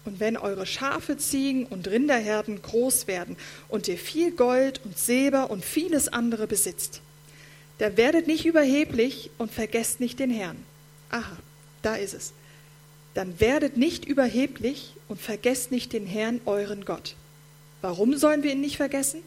und 0.06 0.20
wenn 0.20 0.38
eure 0.38 0.66
Schafe, 0.66 1.18
Ziegen 1.18 1.66
und 1.66 1.88
Rinderherden 1.88 2.62
groß 2.62 3.08
werden 3.08 3.36
und 3.68 3.88
ihr 3.88 3.98
viel 3.98 4.32
Gold 4.32 4.82
und 4.84 4.98
Silber 4.98 5.52
und 5.52 5.64
vieles 5.64 6.08
andere 6.08 6.48
besitzt, 6.48 7.02
da 7.78 7.96
werdet 7.96 8.28
nicht 8.28 8.46
überheblich 8.46 9.30
und 9.38 9.52
vergesst 9.52 10.00
nicht 10.00 10.20
den 10.20 10.32
Herrn. 10.32 10.58
Aha, 11.10 11.38
da 11.82 11.96
ist 11.96 12.14
es. 12.14 12.34
Dann 13.14 13.40
werdet 13.40 13.78
nicht 13.78 14.06
überheblich 14.06 14.94
und 15.08 15.20
vergesst 15.22 15.72
nicht 15.72 15.94
den 15.94 16.06
Herrn, 16.06 16.42
euren 16.46 16.86
Gott. 16.86 17.16
Warum 17.82 18.18
sollen 18.18 18.44
wir 18.44 18.52
ihn 18.52 18.62
nicht 18.62 18.78
vergessen? 18.78 19.22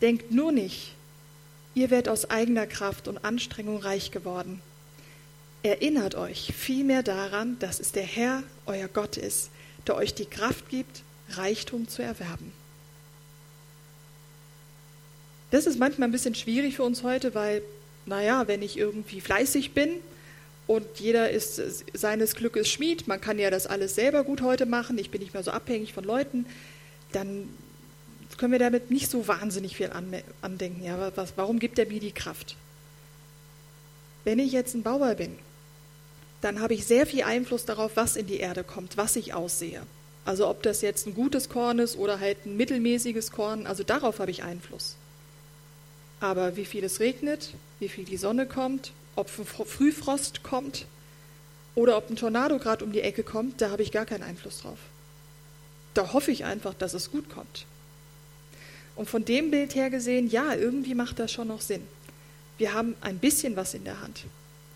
Denkt 0.00 0.30
nur 0.30 0.52
nicht, 0.52 0.94
ihr 1.74 1.90
werdet 1.90 2.08
aus 2.08 2.30
eigener 2.30 2.66
Kraft 2.66 3.08
und 3.08 3.24
Anstrengung 3.24 3.78
reich 3.78 4.10
geworden. 4.10 4.60
Erinnert 5.62 6.14
euch 6.14 6.52
vielmehr 6.56 7.02
daran, 7.02 7.58
dass 7.58 7.80
es 7.80 7.92
der 7.92 8.04
Herr, 8.04 8.42
euer 8.66 8.88
Gott 8.88 9.16
ist, 9.16 9.50
der 9.86 9.96
euch 9.96 10.14
die 10.14 10.24
Kraft 10.24 10.68
gibt, 10.70 11.02
Reichtum 11.30 11.86
zu 11.86 12.02
erwerben. 12.02 12.52
Das 15.50 15.66
ist 15.66 15.78
manchmal 15.78 16.08
ein 16.08 16.12
bisschen 16.12 16.34
schwierig 16.34 16.76
für 16.76 16.84
uns 16.84 17.02
heute, 17.02 17.34
weil, 17.34 17.62
naja, 18.06 18.46
wenn 18.46 18.62
ich 18.62 18.78
irgendwie 18.78 19.20
fleißig 19.20 19.72
bin 19.72 19.90
und 20.66 20.86
jeder 20.98 21.30
ist 21.30 21.60
seines 21.92 22.36
Glückes 22.36 22.70
Schmied, 22.70 23.08
man 23.08 23.20
kann 23.20 23.38
ja 23.38 23.50
das 23.50 23.66
alles 23.66 23.96
selber 23.96 24.22
gut 24.22 24.42
heute 24.42 24.64
machen, 24.64 24.96
ich 24.96 25.10
bin 25.10 25.20
nicht 25.20 25.34
mehr 25.34 25.42
so 25.42 25.50
abhängig 25.50 25.92
von 25.92 26.04
Leuten, 26.04 26.46
dann 27.12 27.48
können 28.38 28.52
wir 28.52 28.58
damit 28.58 28.90
nicht 28.90 29.10
so 29.10 29.28
wahnsinnig 29.28 29.76
viel 29.76 29.90
andenken. 30.40 30.82
Ja, 30.82 31.12
was, 31.14 31.34
warum 31.36 31.58
gibt 31.58 31.78
er 31.78 31.86
mir 31.86 32.00
die 32.00 32.12
Kraft? 32.12 32.56
Wenn 34.24 34.38
ich 34.38 34.52
jetzt 34.52 34.74
ein 34.74 34.82
Bauer 34.82 35.14
bin, 35.14 35.36
dann 36.40 36.60
habe 36.60 36.74
ich 36.74 36.86
sehr 36.86 37.06
viel 37.06 37.22
Einfluss 37.22 37.66
darauf, 37.66 37.92
was 37.96 38.16
in 38.16 38.26
die 38.26 38.38
Erde 38.38 38.64
kommt, 38.64 38.96
was 38.96 39.16
ich 39.16 39.34
aussehe. 39.34 39.82
Also 40.24 40.48
ob 40.48 40.62
das 40.62 40.80
jetzt 40.80 41.06
ein 41.06 41.14
gutes 41.14 41.48
Korn 41.48 41.78
ist 41.78 41.96
oder 41.96 42.20
halt 42.20 42.46
ein 42.46 42.56
mittelmäßiges 42.56 43.30
Korn, 43.30 43.66
also 43.66 43.82
darauf 43.82 44.20
habe 44.20 44.30
ich 44.30 44.42
Einfluss. 44.42 44.96
Aber 46.20 46.56
wie 46.56 46.64
viel 46.64 46.84
es 46.84 47.00
regnet, 47.00 47.54
wie 47.78 47.88
viel 47.88 48.04
die 48.04 48.16
Sonne 48.16 48.46
kommt, 48.46 48.92
ob 49.16 49.28
Frühfrost 49.28 50.42
kommt 50.42 50.86
oder 51.74 51.96
ob 51.96 52.10
ein 52.10 52.16
Tornado 52.16 52.58
gerade 52.58 52.84
um 52.84 52.92
die 52.92 53.00
Ecke 53.00 53.22
kommt, 53.22 53.60
da 53.60 53.70
habe 53.70 53.82
ich 53.82 53.92
gar 53.92 54.06
keinen 54.06 54.22
Einfluss 54.22 54.60
drauf. 54.60 54.78
Da 55.94 56.12
hoffe 56.12 56.30
ich 56.30 56.44
einfach, 56.44 56.74
dass 56.74 56.94
es 56.94 57.10
gut 57.10 57.28
kommt. 57.30 57.66
Und 58.96 59.08
von 59.08 59.24
dem 59.24 59.50
Bild 59.50 59.74
her 59.74 59.90
gesehen, 59.90 60.28
ja, 60.28 60.54
irgendwie 60.54 60.94
macht 60.94 61.18
das 61.18 61.32
schon 61.32 61.48
noch 61.48 61.60
Sinn. 61.60 61.82
Wir 62.58 62.74
haben 62.74 62.94
ein 63.00 63.18
bisschen 63.18 63.56
was 63.56 63.74
in 63.74 63.84
der 63.84 64.00
Hand. 64.00 64.24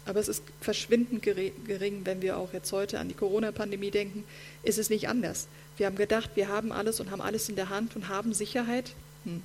Aber 0.06 0.20
es 0.20 0.28
ist 0.28 0.42
verschwindend 0.60 1.22
gering, 1.22 2.00
wenn 2.04 2.20
wir 2.20 2.36
auch 2.36 2.52
jetzt 2.52 2.72
heute 2.72 2.98
an 2.98 3.08
die 3.08 3.14
Corona-Pandemie 3.14 3.90
denken, 3.90 4.24
ist 4.62 4.78
es 4.78 4.90
nicht 4.90 5.08
anders. 5.08 5.46
Wir 5.76 5.86
haben 5.86 5.96
gedacht, 5.96 6.30
wir 6.34 6.48
haben 6.48 6.72
alles 6.72 7.00
und 7.00 7.10
haben 7.10 7.22
alles 7.22 7.48
in 7.48 7.56
der 7.56 7.70
Hand 7.70 7.96
und 7.96 8.08
haben 8.08 8.34
Sicherheit. 8.34 8.92
Hm. 9.24 9.42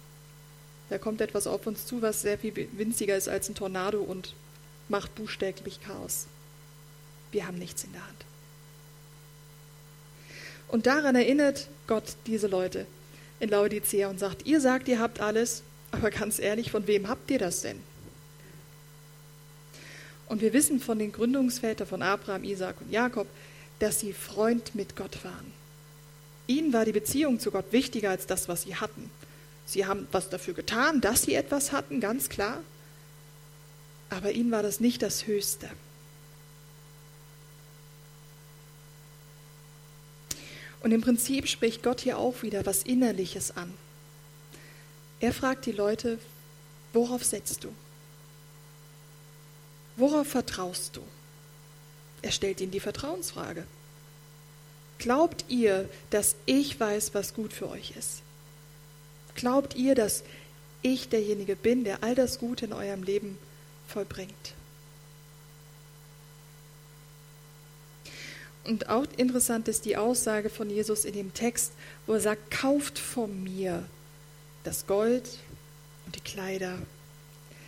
Da 0.89 0.97
kommt 0.97 1.21
etwas 1.21 1.47
auf 1.47 1.65
uns 1.67 1.85
zu, 1.85 2.01
was 2.01 2.21
sehr 2.21 2.37
viel 2.37 2.67
winziger 2.73 3.15
ist 3.15 3.29
als 3.29 3.49
ein 3.49 3.55
Tornado 3.55 4.01
und 4.01 4.33
macht 4.89 5.15
buchstäblich 5.15 5.79
Chaos. 5.81 6.27
Wir 7.31 7.47
haben 7.47 7.57
nichts 7.57 7.83
in 7.83 7.93
der 7.93 8.05
Hand. 8.05 8.25
Und 10.69 10.85
daran 10.85 11.15
erinnert 11.15 11.67
Gott 11.87 12.15
diese 12.27 12.47
Leute 12.47 12.85
in 13.39 13.49
Laodicea 13.49 14.07
und 14.07 14.19
sagt, 14.19 14.45
ihr 14.45 14.61
sagt, 14.61 14.87
ihr 14.87 14.99
habt 14.99 15.19
alles, 15.19 15.63
aber 15.91 16.11
ganz 16.11 16.39
ehrlich, 16.39 16.71
von 16.71 16.87
wem 16.87 17.07
habt 17.07 17.29
ihr 17.31 17.39
das 17.39 17.61
denn? 17.61 17.79
Und 20.27 20.41
wir 20.41 20.53
wissen 20.53 20.79
von 20.79 20.99
den 20.99 21.11
Gründungsvätern 21.11 21.87
von 21.87 22.03
Abraham, 22.03 22.43
Isaac 22.43 22.79
und 22.81 22.91
Jakob, 22.91 23.27
dass 23.79 23.99
sie 23.99 24.13
Freund 24.13 24.75
mit 24.75 24.95
Gott 24.95 25.23
waren. 25.23 25.51
Ihnen 26.45 26.71
war 26.71 26.85
die 26.85 26.91
Beziehung 26.91 27.39
zu 27.39 27.49
Gott 27.49 27.71
wichtiger 27.71 28.11
als 28.11 28.27
das, 28.27 28.47
was 28.47 28.63
sie 28.63 28.75
hatten. 28.75 29.09
Sie 29.65 29.85
haben 29.85 30.07
was 30.11 30.29
dafür 30.29 30.53
getan, 30.53 31.01
dass 31.01 31.23
sie 31.23 31.33
etwas 31.33 31.71
hatten, 31.71 31.99
ganz 31.99 32.29
klar. 32.29 32.59
Aber 34.09 34.31
ihnen 34.31 34.51
war 34.51 34.63
das 34.63 34.79
nicht 34.79 35.01
das 35.01 35.25
Höchste. 35.25 35.69
Und 40.81 40.91
im 40.91 41.01
Prinzip 41.01 41.47
spricht 41.47 41.83
Gott 41.83 42.01
hier 42.01 42.17
auch 42.17 42.41
wieder 42.41 42.65
was 42.65 42.83
Innerliches 42.83 43.55
an. 43.55 43.73
Er 45.19 45.33
fragt 45.33 45.65
die 45.65 45.73
Leute, 45.73 46.19
worauf 46.93 47.23
setzt 47.23 47.63
du? 47.63 47.69
Worauf 49.97 50.27
vertraust 50.27 50.95
du? 50.95 51.01
Er 52.21 52.31
stellt 52.31 52.61
ihnen 52.61 52.71
die 52.71 52.79
Vertrauensfrage. 52.79 53.65
Glaubt 54.97 55.45
ihr, 55.49 55.89
dass 56.09 56.35
ich 56.45 56.79
weiß, 56.79 57.13
was 57.13 57.33
gut 57.33 57.53
für 57.53 57.69
euch 57.69 57.93
ist? 57.97 58.21
Glaubt 59.35 59.75
ihr, 59.75 59.95
dass 59.95 60.23
ich 60.81 61.09
derjenige 61.09 61.55
bin, 61.55 61.83
der 61.83 62.03
all 62.03 62.15
das 62.15 62.39
Gute 62.39 62.65
in 62.65 62.73
eurem 62.73 63.03
Leben 63.03 63.37
vollbringt? 63.87 64.53
Und 68.65 68.89
auch 68.89 69.05
interessant 69.17 69.67
ist 69.67 69.85
die 69.85 69.97
Aussage 69.97 70.49
von 70.49 70.69
Jesus 70.69 71.05
in 71.05 71.13
dem 71.13 71.33
Text, 71.33 71.71
wo 72.05 72.13
er 72.13 72.19
sagt, 72.19 72.51
kauft 72.51 72.99
von 72.99 73.43
mir 73.43 73.85
das 74.63 74.85
Gold 74.85 75.23
und 76.05 76.15
die 76.15 76.21
Kleider. 76.21 76.77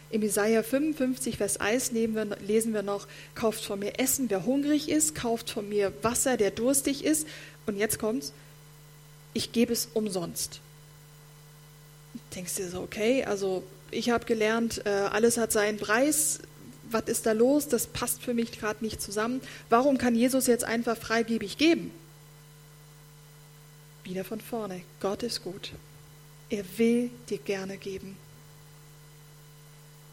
Im 0.10 0.21
Jesaja 0.21 0.62
55, 0.62 1.38
Vers 1.38 1.58
1 1.58 1.91
lesen 1.91 2.73
wir 2.73 2.84
noch, 2.84 3.08
kauft 3.34 3.63
von 3.63 3.80
mir 3.80 3.99
Essen, 3.99 4.30
wer 4.30 4.45
hungrig 4.45 4.89
ist, 4.89 5.15
kauft 5.15 5.49
von 5.49 5.69
mir 5.69 5.93
Wasser, 6.01 6.36
der 6.36 6.51
durstig 6.51 7.06
ist. 7.06 7.25
Und 7.65 7.77
jetzt 7.77 7.97
kommt's, 7.97 8.34
ich 9.34 9.54
gebe 9.54 9.71
es 9.71 9.88
umsonst 9.93 10.60
denkst 12.36 12.56
dir 12.56 12.69
so, 12.69 12.82
okay, 12.82 13.23
also 13.25 13.63
ich 13.89 14.10
habe 14.10 14.25
gelernt, 14.25 14.86
äh, 14.86 14.89
alles 14.89 15.38
hat 15.38 15.51
seinen 15.51 15.77
Preis. 15.77 16.39
Was 16.91 17.06
ist 17.06 17.25
da 17.25 17.32
los? 17.32 17.67
Das 17.67 17.88
passt 17.88 18.21
für 18.21 18.34
mich 18.34 18.51
gerade 18.51 18.84
nicht 18.84 19.01
zusammen. 19.01 19.41
Warum 19.69 19.97
kann 19.97 20.15
Jesus 20.15 20.47
jetzt 20.47 20.63
einfach 20.63 20.97
freigebig 20.97 21.58
geben? 21.58 21.91
Wieder 24.04 24.23
von 24.23 24.41
vorne. 24.41 24.82
Gott 24.99 25.23
ist 25.23 25.43
gut. 25.43 25.71
Er 26.49 26.65
will 26.77 27.10
dir 27.30 27.38
gerne 27.38 27.77
geben. 27.77 28.17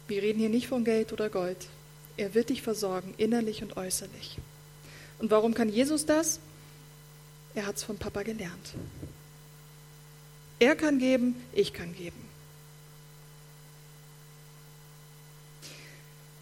Wir 0.07 0.21
reden 0.21 0.39
hier 0.39 0.49
nicht 0.49 0.67
von 0.67 0.83
Geld 0.85 1.11
oder 1.11 1.29
Gold. 1.29 1.67
Er 2.17 2.33
wird 2.33 2.49
dich 2.49 2.61
versorgen, 2.61 3.13
innerlich 3.17 3.61
und 3.61 3.77
äußerlich. 3.77 4.37
Und 5.19 5.31
warum 5.31 5.53
kann 5.53 5.69
Jesus 5.69 6.05
das? 6.05 6.39
Er 7.55 7.65
hat 7.65 7.77
es 7.77 7.83
von 7.83 7.97
Papa 7.97 8.23
gelernt. 8.23 8.73
Er 10.59 10.75
kann 10.75 10.99
geben, 10.99 11.35
ich 11.53 11.73
kann 11.73 11.95
geben. 11.95 12.28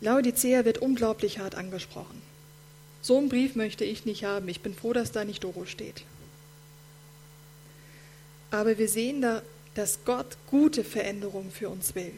Laodicea 0.02 0.66
wird 0.66 0.78
unglaublich 0.78 1.40
hart 1.40 1.56
angesprochen. 1.56 2.22
So 3.02 3.18
einen 3.18 3.30
Brief 3.30 3.56
möchte 3.56 3.86
ich 3.86 4.06
nicht 4.06 4.24
haben. 4.26 4.48
Ich 4.48 4.62
bin 4.62 4.74
froh, 4.74 4.94
dass 4.94 5.12
da 5.12 5.24
nicht 5.24 5.44
Doro 5.44 5.66
steht. 5.66 6.04
Aber 8.52 8.78
wir 8.78 8.90
sehen 8.90 9.22
da, 9.22 9.42
dass 9.76 10.00
Gott 10.06 10.38
gute 10.48 10.84
Veränderungen 10.84 11.52
für 11.52 11.70
uns 11.70 11.96
will. 11.96 12.12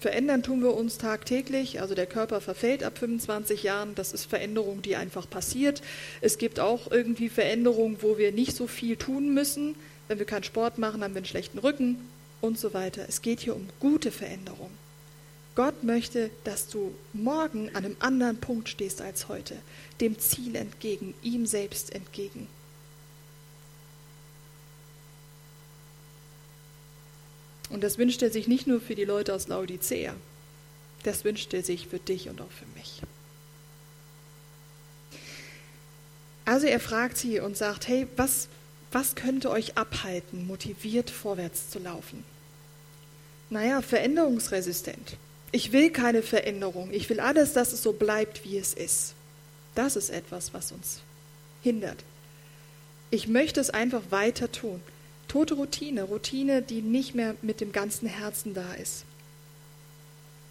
Verändern 0.00 0.44
tun 0.44 0.62
wir 0.62 0.74
uns 0.74 0.96
tagtäglich, 0.98 1.80
also 1.80 1.96
der 1.96 2.06
Körper 2.06 2.40
verfällt 2.40 2.84
ab 2.84 2.98
25 2.98 3.64
Jahren, 3.64 3.96
das 3.96 4.12
ist 4.12 4.26
Veränderung, 4.26 4.80
die 4.80 4.94
einfach 4.94 5.28
passiert. 5.28 5.82
Es 6.20 6.38
gibt 6.38 6.60
auch 6.60 6.90
irgendwie 6.92 7.28
Veränderungen, 7.28 7.96
wo 8.00 8.16
wir 8.16 8.30
nicht 8.30 8.54
so 8.54 8.68
viel 8.68 8.96
tun 8.96 9.34
müssen, 9.34 9.74
wenn 10.06 10.20
wir 10.20 10.26
keinen 10.26 10.44
Sport 10.44 10.78
machen, 10.78 11.02
haben 11.02 11.14
wir 11.14 11.18
einen 11.18 11.26
schlechten 11.26 11.58
Rücken 11.58 11.96
und 12.40 12.58
so 12.60 12.74
weiter. 12.74 13.06
Es 13.08 13.22
geht 13.22 13.40
hier 13.40 13.56
um 13.56 13.68
gute 13.80 14.12
Veränderung. 14.12 14.70
Gott 15.58 15.82
möchte, 15.82 16.30
dass 16.44 16.68
du 16.68 16.94
morgen 17.12 17.70
an 17.70 17.84
einem 17.84 17.96
anderen 17.98 18.36
Punkt 18.36 18.68
stehst 18.68 19.02
als 19.02 19.26
heute, 19.26 19.56
dem 20.00 20.16
Ziel 20.16 20.54
entgegen, 20.54 21.14
ihm 21.20 21.46
selbst 21.46 21.92
entgegen. 21.92 22.46
Und 27.70 27.82
das 27.82 27.98
wünscht 27.98 28.22
er 28.22 28.30
sich 28.30 28.46
nicht 28.46 28.68
nur 28.68 28.80
für 28.80 28.94
die 28.94 29.04
Leute 29.04 29.34
aus 29.34 29.48
Laodicea, 29.48 30.14
das 31.02 31.24
wünscht 31.24 31.52
er 31.52 31.64
sich 31.64 31.88
für 31.88 31.98
dich 31.98 32.28
und 32.28 32.40
auch 32.40 32.52
für 32.52 32.78
mich. 32.78 33.02
Also 36.44 36.68
er 36.68 36.78
fragt 36.78 37.18
sie 37.18 37.40
und 37.40 37.56
sagt, 37.56 37.88
hey, 37.88 38.06
was, 38.14 38.46
was 38.92 39.16
könnte 39.16 39.50
euch 39.50 39.76
abhalten, 39.76 40.46
motiviert 40.46 41.10
vorwärts 41.10 41.68
zu 41.68 41.80
laufen? 41.80 42.22
Naja, 43.50 43.82
veränderungsresistent. 43.82 45.16
Ich 45.50 45.72
will 45.72 45.90
keine 45.90 46.22
Veränderung. 46.22 46.90
Ich 46.92 47.08
will 47.08 47.20
alles, 47.20 47.52
dass 47.52 47.72
es 47.72 47.82
so 47.82 47.92
bleibt, 47.92 48.44
wie 48.44 48.58
es 48.58 48.74
ist. 48.74 49.14
Das 49.74 49.96
ist 49.96 50.10
etwas, 50.10 50.52
was 50.52 50.72
uns 50.72 51.00
hindert. 51.62 52.04
Ich 53.10 53.28
möchte 53.28 53.60
es 53.60 53.70
einfach 53.70 54.02
weiter 54.10 54.52
tun. 54.52 54.80
Tote 55.28 55.54
Routine, 55.54 56.04
Routine, 56.04 56.62
die 56.62 56.82
nicht 56.82 57.14
mehr 57.14 57.34
mit 57.42 57.60
dem 57.60 57.72
ganzen 57.72 58.08
Herzen 58.08 58.54
da 58.54 58.74
ist. 58.74 59.04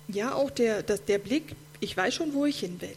Ja, 0.07 0.33
auch 0.33 0.49
der, 0.49 0.83
das, 0.83 1.03
der 1.05 1.17
Blick, 1.17 1.55
ich 1.79 1.95
weiß 1.95 2.13
schon, 2.13 2.33
wo 2.33 2.45
ich 2.45 2.59
hin 2.59 2.79
will. 2.81 2.95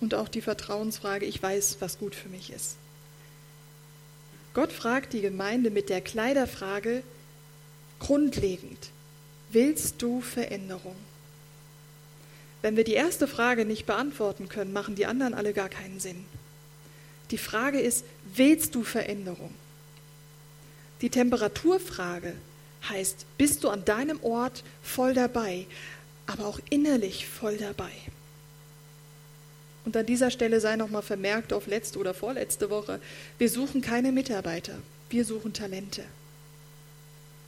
Und 0.00 0.14
auch 0.14 0.28
die 0.28 0.40
Vertrauensfrage, 0.40 1.26
ich 1.26 1.42
weiß, 1.42 1.76
was 1.80 1.98
gut 1.98 2.14
für 2.14 2.28
mich 2.28 2.50
ist. 2.52 2.76
Gott 4.54 4.72
fragt 4.72 5.12
die 5.12 5.20
Gemeinde 5.20 5.70
mit 5.70 5.88
der 5.88 6.00
Kleiderfrage 6.00 7.02
grundlegend, 7.98 8.90
willst 9.54 10.02
du 10.02 10.20
Veränderung? 10.20 10.96
Wenn 12.60 12.76
wir 12.76 12.84
die 12.84 12.94
erste 12.94 13.26
Frage 13.26 13.64
nicht 13.64 13.86
beantworten 13.86 14.48
können, 14.48 14.72
machen 14.72 14.94
die 14.94 15.06
anderen 15.06 15.34
alle 15.34 15.52
gar 15.52 15.68
keinen 15.68 16.00
Sinn. 16.00 16.24
Die 17.30 17.38
Frage 17.38 17.80
ist, 17.80 18.04
willst 18.34 18.74
du 18.74 18.82
Veränderung? 18.84 19.54
Die 21.00 21.10
Temperaturfrage 21.10 22.34
heißt, 22.88 23.26
bist 23.38 23.64
du 23.64 23.68
an 23.68 23.84
deinem 23.84 24.22
Ort 24.22 24.62
voll 24.82 25.14
dabei, 25.14 25.66
aber 26.26 26.46
auch 26.46 26.60
innerlich 26.70 27.26
voll 27.26 27.56
dabei? 27.56 27.92
Und 29.84 29.96
an 29.96 30.06
dieser 30.06 30.30
Stelle 30.30 30.60
sei 30.60 30.76
nochmal 30.76 31.02
vermerkt 31.02 31.52
auf 31.52 31.66
letzte 31.66 31.98
oder 31.98 32.14
vorletzte 32.14 32.70
Woche, 32.70 33.00
wir 33.38 33.50
suchen 33.50 33.82
keine 33.82 34.12
Mitarbeiter, 34.12 34.74
wir 35.10 35.24
suchen 35.24 35.52
Talente. 35.52 36.04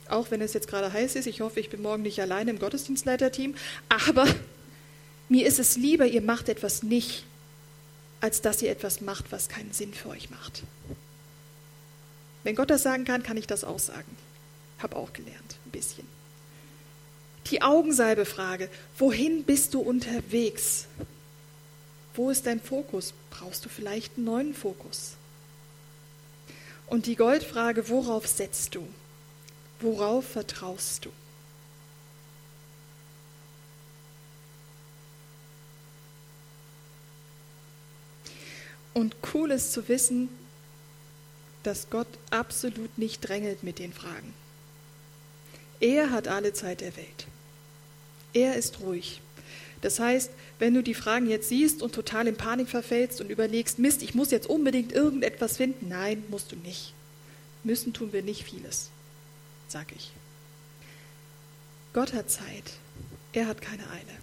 Auch 0.09 0.31
wenn 0.31 0.41
es 0.41 0.53
jetzt 0.53 0.67
gerade 0.67 0.91
heiß 0.91 1.15
ist, 1.15 1.27
ich 1.27 1.41
hoffe, 1.41 1.59
ich 1.59 1.69
bin 1.69 1.81
morgen 1.81 2.03
nicht 2.03 2.21
alleine 2.21 2.51
im 2.51 2.59
Gottesdienstleiterteam, 2.59 3.55
aber 3.89 4.25
mir 5.29 5.45
ist 5.45 5.59
es 5.59 5.75
lieber, 5.75 6.05
ihr 6.05 6.21
macht 6.21 6.49
etwas 6.49 6.83
nicht, 6.83 7.25
als 8.21 8.41
dass 8.41 8.61
ihr 8.61 8.71
etwas 8.71 9.01
macht, 9.01 9.31
was 9.31 9.49
keinen 9.49 9.73
Sinn 9.73 9.93
für 9.93 10.09
euch 10.09 10.29
macht. 10.29 10.63
Wenn 12.43 12.55
Gott 12.55 12.69
das 12.69 12.83
sagen 12.83 13.03
kann, 13.03 13.23
kann 13.23 13.37
ich 13.37 13.47
das 13.47 13.63
auch 13.63 13.79
sagen. 13.79 14.15
Hab 14.79 14.95
auch 14.95 15.11
gelernt, 15.11 15.55
ein 15.65 15.71
bisschen. 15.71 16.07
Die 17.47 17.61
Augensalbefrage, 17.61 18.69
wohin 18.97 19.43
bist 19.43 19.73
du 19.73 19.79
unterwegs? 19.79 20.85
Wo 22.13 22.29
ist 22.29 22.45
dein 22.45 22.61
Fokus? 22.61 23.13
Brauchst 23.29 23.65
du 23.65 23.69
vielleicht 23.69 24.17
einen 24.17 24.25
neuen 24.25 24.53
Fokus? 24.53 25.13
Und 26.87 27.05
die 27.05 27.15
Goldfrage, 27.15 27.89
worauf 27.89 28.27
setzt 28.27 28.75
du? 28.75 28.87
Worauf 29.79 30.27
vertraust 30.27 31.05
du? 31.05 31.11
Und 38.93 39.15
cool 39.33 39.51
ist 39.51 39.73
zu 39.73 39.87
wissen, 39.87 40.29
dass 41.61 41.89
Gott 41.91 42.07
absolut 42.31 42.97
nicht 42.97 43.19
drängelt 43.21 43.61
mit 43.61 43.77
den 43.77 43.93
Fragen. 43.93 44.33
Er 45.79 46.09
hat 46.09 46.27
alle 46.27 46.53
Zeit 46.53 46.81
der 46.81 46.95
Welt. 46.97 47.27
Er 48.33 48.55
ist 48.55 48.79
ruhig. 48.79 49.21
Das 49.81 49.99
heißt, 49.99 50.31
wenn 50.57 50.73
du 50.73 50.81
die 50.81 50.95
Fragen 50.95 51.29
jetzt 51.29 51.49
siehst 51.49 51.83
und 51.83 51.93
total 51.93 52.27
in 52.27 52.35
Panik 52.35 52.69
verfällst 52.69 53.21
und 53.21 53.29
überlegst, 53.29 53.77
Mist, 53.77 54.01
ich 54.01 54.15
muss 54.15 54.31
jetzt 54.31 54.49
unbedingt 54.49 54.91
irgendetwas 54.91 55.57
finden, 55.57 55.89
nein, 55.89 56.23
musst 56.29 56.51
du 56.51 56.55
nicht. 56.55 56.93
Müssen 57.63 57.93
tun 57.93 58.13
wir 58.13 58.23
nicht 58.23 58.43
vieles, 58.43 58.89
sag 59.67 59.91
ich. 59.95 60.11
Gott 61.93 62.13
hat 62.13 62.29
Zeit. 62.29 62.73
Er 63.33 63.47
hat 63.47 63.61
keine 63.61 63.83
Eile. 63.89 64.17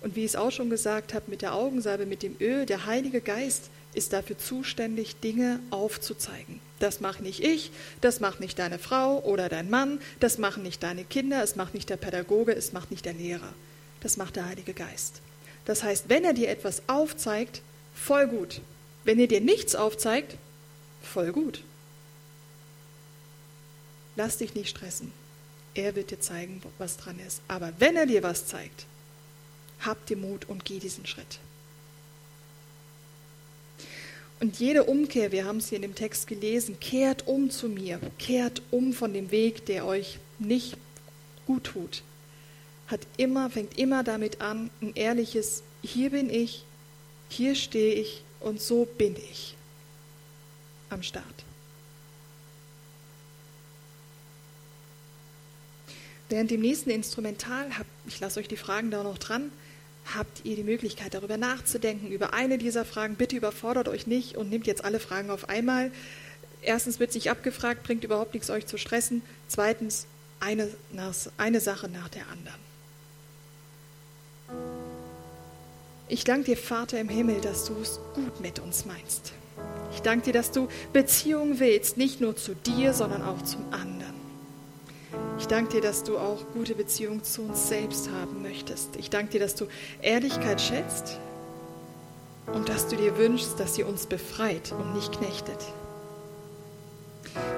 Und 0.00 0.16
wie 0.16 0.20
ich 0.20 0.32
es 0.32 0.36
auch 0.36 0.50
schon 0.50 0.70
gesagt 0.70 1.14
habe, 1.14 1.30
mit 1.30 1.42
der 1.42 1.54
Augensalbe, 1.54 2.06
mit 2.06 2.22
dem 2.22 2.36
Öl, 2.40 2.66
der 2.66 2.86
Heilige 2.86 3.20
Geist 3.20 3.70
ist 3.92 4.12
dafür 4.12 4.38
zuständig, 4.38 5.20
Dinge 5.20 5.60
aufzuzeigen. 5.70 6.60
Das 6.78 7.00
macht 7.00 7.20
nicht 7.20 7.42
ich, 7.42 7.70
das 8.00 8.20
macht 8.20 8.40
nicht 8.40 8.58
deine 8.58 8.78
Frau 8.78 9.20
oder 9.20 9.48
dein 9.48 9.68
Mann, 9.68 10.00
das 10.20 10.38
machen 10.38 10.62
nicht 10.62 10.82
deine 10.82 11.04
Kinder, 11.04 11.42
es 11.42 11.56
macht 11.56 11.74
nicht 11.74 11.90
der 11.90 11.96
Pädagoge, 11.96 12.52
es 12.52 12.72
macht 12.72 12.90
nicht 12.90 13.04
der 13.04 13.12
Lehrer. 13.12 13.52
Das 14.00 14.16
macht 14.16 14.36
der 14.36 14.46
Heilige 14.46 14.72
Geist. 14.72 15.20
Das 15.66 15.82
heißt, 15.82 16.08
wenn 16.08 16.24
er 16.24 16.32
dir 16.32 16.48
etwas 16.48 16.82
aufzeigt, 16.86 17.60
voll 17.94 18.26
gut. 18.28 18.60
Wenn 19.04 19.18
er 19.18 19.26
dir 19.26 19.40
nichts 19.40 19.74
aufzeigt, 19.74 20.36
voll 21.02 21.32
gut. 21.32 21.62
Lass 24.20 24.36
dich 24.36 24.54
nicht 24.54 24.68
stressen. 24.68 25.12
Er 25.72 25.96
wird 25.96 26.10
dir 26.10 26.20
zeigen, 26.20 26.60
was 26.76 26.98
dran 26.98 27.18
ist. 27.26 27.40
Aber 27.48 27.72
wenn 27.78 27.96
er 27.96 28.04
dir 28.04 28.22
was 28.22 28.46
zeigt, 28.46 28.84
hab 29.80 30.04
dir 30.04 30.18
Mut 30.18 30.46
und 30.46 30.66
geh 30.66 30.78
diesen 30.78 31.06
Schritt. 31.06 31.38
Und 34.38 34.60
jede 34.60 34.84
Umkehr, 34.84 35.32
wir 35.32 35.46
haben 35.46 35.56
es 35.56 35.70
hier 35.70 35.76
in 35.76 35.82
dem 35.82 35.94
Text 35.94 36.26
gelesen, 36.26 36.78
kehrt 36.80 37.26
um 37.28 37.48
zu 37.48 37.70
mir, 37.70 37.98
kehrt 38.18 38.60
um 38.70 38.92
von 38.92 39.14
dem 39.14 39.30
Weg, 39.30 39.64
der 39.64 39.86
euch 39.86 40.18
nicht 40.38 40.76
gut 41.46 41.64
tut. 41.64 42.02
Hat 42.88 43.00
immer, 43.16 43.48
fängt 43.48 43.78
immer 43.78 44.04
damit 44.04 44.42
an, 44.42 44.68
ein 44.82 44.94
ehrliches, 44.96 45.62
hier 45.80 46.10
bin 46.10 46.28
ich, 46.28 46.66
hier 47.30 47.54
stehe 47.54 47.94
ich 47.94 48.22
und 48.40 48.60
so 48.60 48.84
bin 48.84 49.16
ich 49.16 49.54
am 50.90 51.02
Start. 51.02 51.24
Während 56.30 56.52
dem 56.52 56.60
nächsten 56.60 56.90
Instrumental, 56.90 57.66
ich 58.06 58.20
lasse 58.20 58.38
euch 58.38 58.46
die 58.46 58.56
Fragen 58.56 58.92
da 58.92 59.02
noch 59.02 59.18
dran, 59.18 59.50
habt 60.14 60.44
ihr 60.44 60.54
die 60.54 60.62
Möglichkeit, 60.62 61.12
darüber 61.12 61.36
nachzudenken, 61.36 62.12
über 62.12 62.32
eine 62.32 62.56
dieser 62.56 62.84
Fragen. 62.84 63.16
Bitte 63.16 63.36
überfordert 63.36 63.88
euch 63.88 64.06
nicht 64.06 64.36
und 64.36 64.48
nehmt 64.48 64.68
jetzt 64.68 64.84
alle 64.84 65.00
Fragen 65.00 65.30
auf 65.30 65.48
einmal. 65.48 65.90
Erstens 66.62 67.00
wird 67.00 67.12
sich 67.12 67.30
abgefragt, 67.30 67.82
bringt 67.82 68.04
überhaupt 68.04 68.34
nichts, 68.34 68.48
euch 68.48 68.66
zu 68.66 68.78
stressen. 68.78 69.22
Zweitens, 69.48 70.06
eine, 70.38 70.68
eine 71.36 71.60
Sache 71.60 71.88
nach 71.88 72.08
der 72.08 72.22
anderen. 72.28 72.60
Ich 76.06 76.22
danke 76.22 76.44
dir, 76.44 76.56
Vater 76.56 77.00
im 77.00 77.08
Himmel, 77.08 77.40
dass 77.40 77.64
du 77.64 77.74
es 77.82 77.98
gut 78.14 78.40
mit 78.40 78.60
uns 78.60 78.84
meinst. 78.84 79.32
Ich 79.92 80.00
danke 80.00 80.26
dir, 80.26 80.32
dass 80.32 80.52
du 80.52 80.68
Beziehungen 80.92 81.58
willst, 81.58 81.96
nicht 81.96 82.20
nur 82.20 82.36
zu 82.36 82.54
dir, 82.54 82.94
sondern 82.94 83.22
auch 83.22 83.42
zum 83.42 83.64
anderen. 83.72 83.99
Ich 85.40 85.48
danke 85.48 85.72
dir, 85.72 85.80
dass 85.80 86.04
du 86.04 86.18
auch 86.18 86.38
gute 86.52 86.74
Beziehungen 86.74 87.24
zu 87.24 87.40
uns 87.40 87.66
selbst 87.66 88.10
haben 88.10 88.42
möchtest. 88.42 88.94
Ich 88.96 89.08
danke 89.08 89.32
dir, 89.32 89.40
dass 89.40 89.54
du 89.54 89.66
Ehrlichkeit 90.02 90.60
schätzt 90.60 91.18
und 92.52 92.68
dass 92.68 92.88
du 92.88 92.96
dir 92.96 93.16
wünschst, 93.16 93.58
dass 93.58 93.74
sie 93.74 93.82
uns 93.82 94.04
befreit 94.04 94.72
und 94.78 94.94
nicht 94.94 95.12
knechtet. 95.12 95.56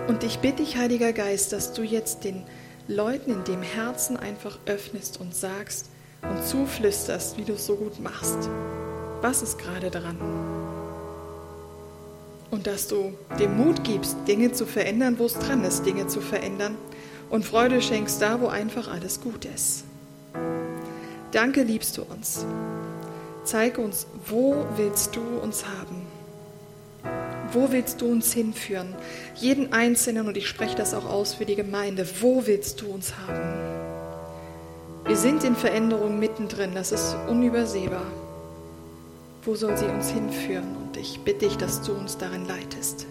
Und 0.06 0.22
ich 0.22 0.38
bitte 0.38 0.62
dich, 0.62 0.76
Heiliger 0.76 1.12
Geist, 1.12 1.52
dass 1.52 1.72
du 1.72 1.82
jetzt 1.82 2.22
den 2.22 2.44
Leuten 2.86 3.32
in 3.32 3.44
dem 3.44 3.62
Herzen 3.62 4.16
einfach 4.16 4.60
öffnest 4.64 5.20
und 5.20 5.34
sagst 5.34 5.86
und 6.22 6.46
zuflüsterst, 6.46 7.36
wie 7.36 7.44
du 7.44 7.54
es 7.54 7.66
so 7.66 7.74
gut 7.74 7.98
machst. 7.98 8.48
Was 9.22 9.42
ist 9.42 9.58
gerade 9.58 9.90
dran? 9.90 10.18
Und 12.52 12.68
dass 12.68 12.86
du 12.86 13.12
dem 13.40 13.56
Mut 13.56 13.82
gibst, 13.82 14.16
Dinge 14.28 14.52
zu 14.52 14.66
verändern, 14.66 15.18
wo 15.18 15.26
es 15.26 15.34
dran 15.34 15.64
ist, 15.64 15.84
Dinge 15.84 16.06
zu 16.06 16.20
verändern 16.20 16.76
und 17.32 17.46
Freude 17.46 17.80
schenkst 17.80 18.20
da, 18.20 18.42
wo 18.42 18.48
einfach 18.48 18.88
alles 18.88 19.22
gut 19.22 19.46
ist. 19.46 19.84
Danke, 21.30 21.62
liebst 21.62 21.96
du 21.96 22.02
uns. 22.02 22.44
Zeig 23.42 23.78
uns, 23.78 24.06
wo 24.26 24.66
willst 24.76 25.16
du 25.16 25.22
uns 25.42 25.64
haben? 25.64 26.02
Wo 27.50 27.72
willst 27.72 28.02
du 28.02 28.12
uns 28.12 28.34
hinführen? 28.34 28.94
Jeden 29.34 29.72
Einzelnen, 29.72 30.28
und 30.28 30.36
ich 30.36 30.46
spreche 30.46 30.76
das 30.76 30.92
auch 30.92 31.06
aus 31.06 31.32
für 31.32 31.46
die 31.46 31.56
Gemeinde, 31.56 32.06
wo 32.20 32.46
willst 32.46 32.82
du 32.82 32.92
uns 32.92 33.14
haben? 33.26 33.40
Wir 35.06 35.16
sind 35.16 35.42
in 35.42 35.56
Veränderung 35.56 36.18
mittendrin, 36.18 36.74
das 36.74 36.92
ist 36.92 37.16
unübersehbar. 37.30 38.06
Wo 39.42 39.54
soll 39.54 39.78
sie 39.78 39.86
uns 39.86 40.10
hinführen? 40.10 40.76
Und 40.76 40.98
ich 40.98 41.18
bitte 41.20 41.46
dich, 41.46 41.56
dass 41.56 41.80
du 41.80 41.94
uns 41.94 42.18
darin 42.18 42.46
leitest. 42.46 43.06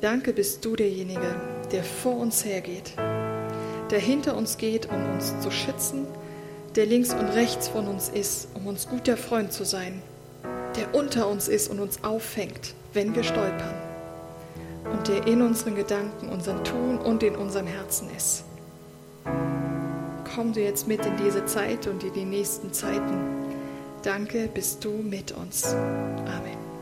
Danke 0.00 0.32
bist 0.32 0.64
du 0.64 0.76
derjenige, 0.76 1.34
der 1.68 1.84
vor 1.84 2.16
uns 2.16 2.44
hergeht, 2.44 2.92
der 3.90 3.98
hinter 3.98 4.36
uns 4.36 4.56
geht, 4.56 4.88
um 4.90 5.12
uns 5.12 5.38
zu 5.40 5.50
schützen, 5.50 6.06
der 6.76 6.86
links 6.86 7.12
und 7.12 7.28
rechts 7.28 7.68
von 7.68 7.86
uns 7.86 8.08
ist, 8.08 8.48
um 8.54 8.66
uns 8.66 8.88
guter 8.88 9.16
Freund 9.16 9.52
zu 9.52 9.64
sein, 9.64 10.02
der 10.76 10.94
unter 10.94 11.28
uns 11.28 11.48
ist 11.48 11.70
und 11.70 11.80
uns 11.80 12.02
auffängt, 12.02 12.74
wenn 12.92 13.14
wir 13.14 13.22
stolpern 13.22 13.74
und 14.92 15.08
der 15.08 15.26
in 15.26 15.42
unseren 15.42 15.74
Gedanken, 15.74 16.28
unserem 16.28 16.62
Tun 16.64 16.98
und 16.98 17.22
in 17.22 17.36
unserem 17.36 17.66
Herzen 17.66 18.08
ist. 18.16 18.44
Komm 20.34 20.52
du 20.52 20.60
jetzt 20.60 20.88
mit 20.88 21.04
in 21.06 21.16
diese 21.16 21.44
Zeit 21.46 21.86
und 21.86 22.02
in 22.02 22.12
die 22.12 22.24
nächsten 22.24 22.72
Zeiten. 22.72 23.44
Danke, 24.02 24.48
bist 24.52 24.84
du 24.84 24.90
mit 24.90 25.32
uns. 25.32 25.74
Amen. 25.74 26.73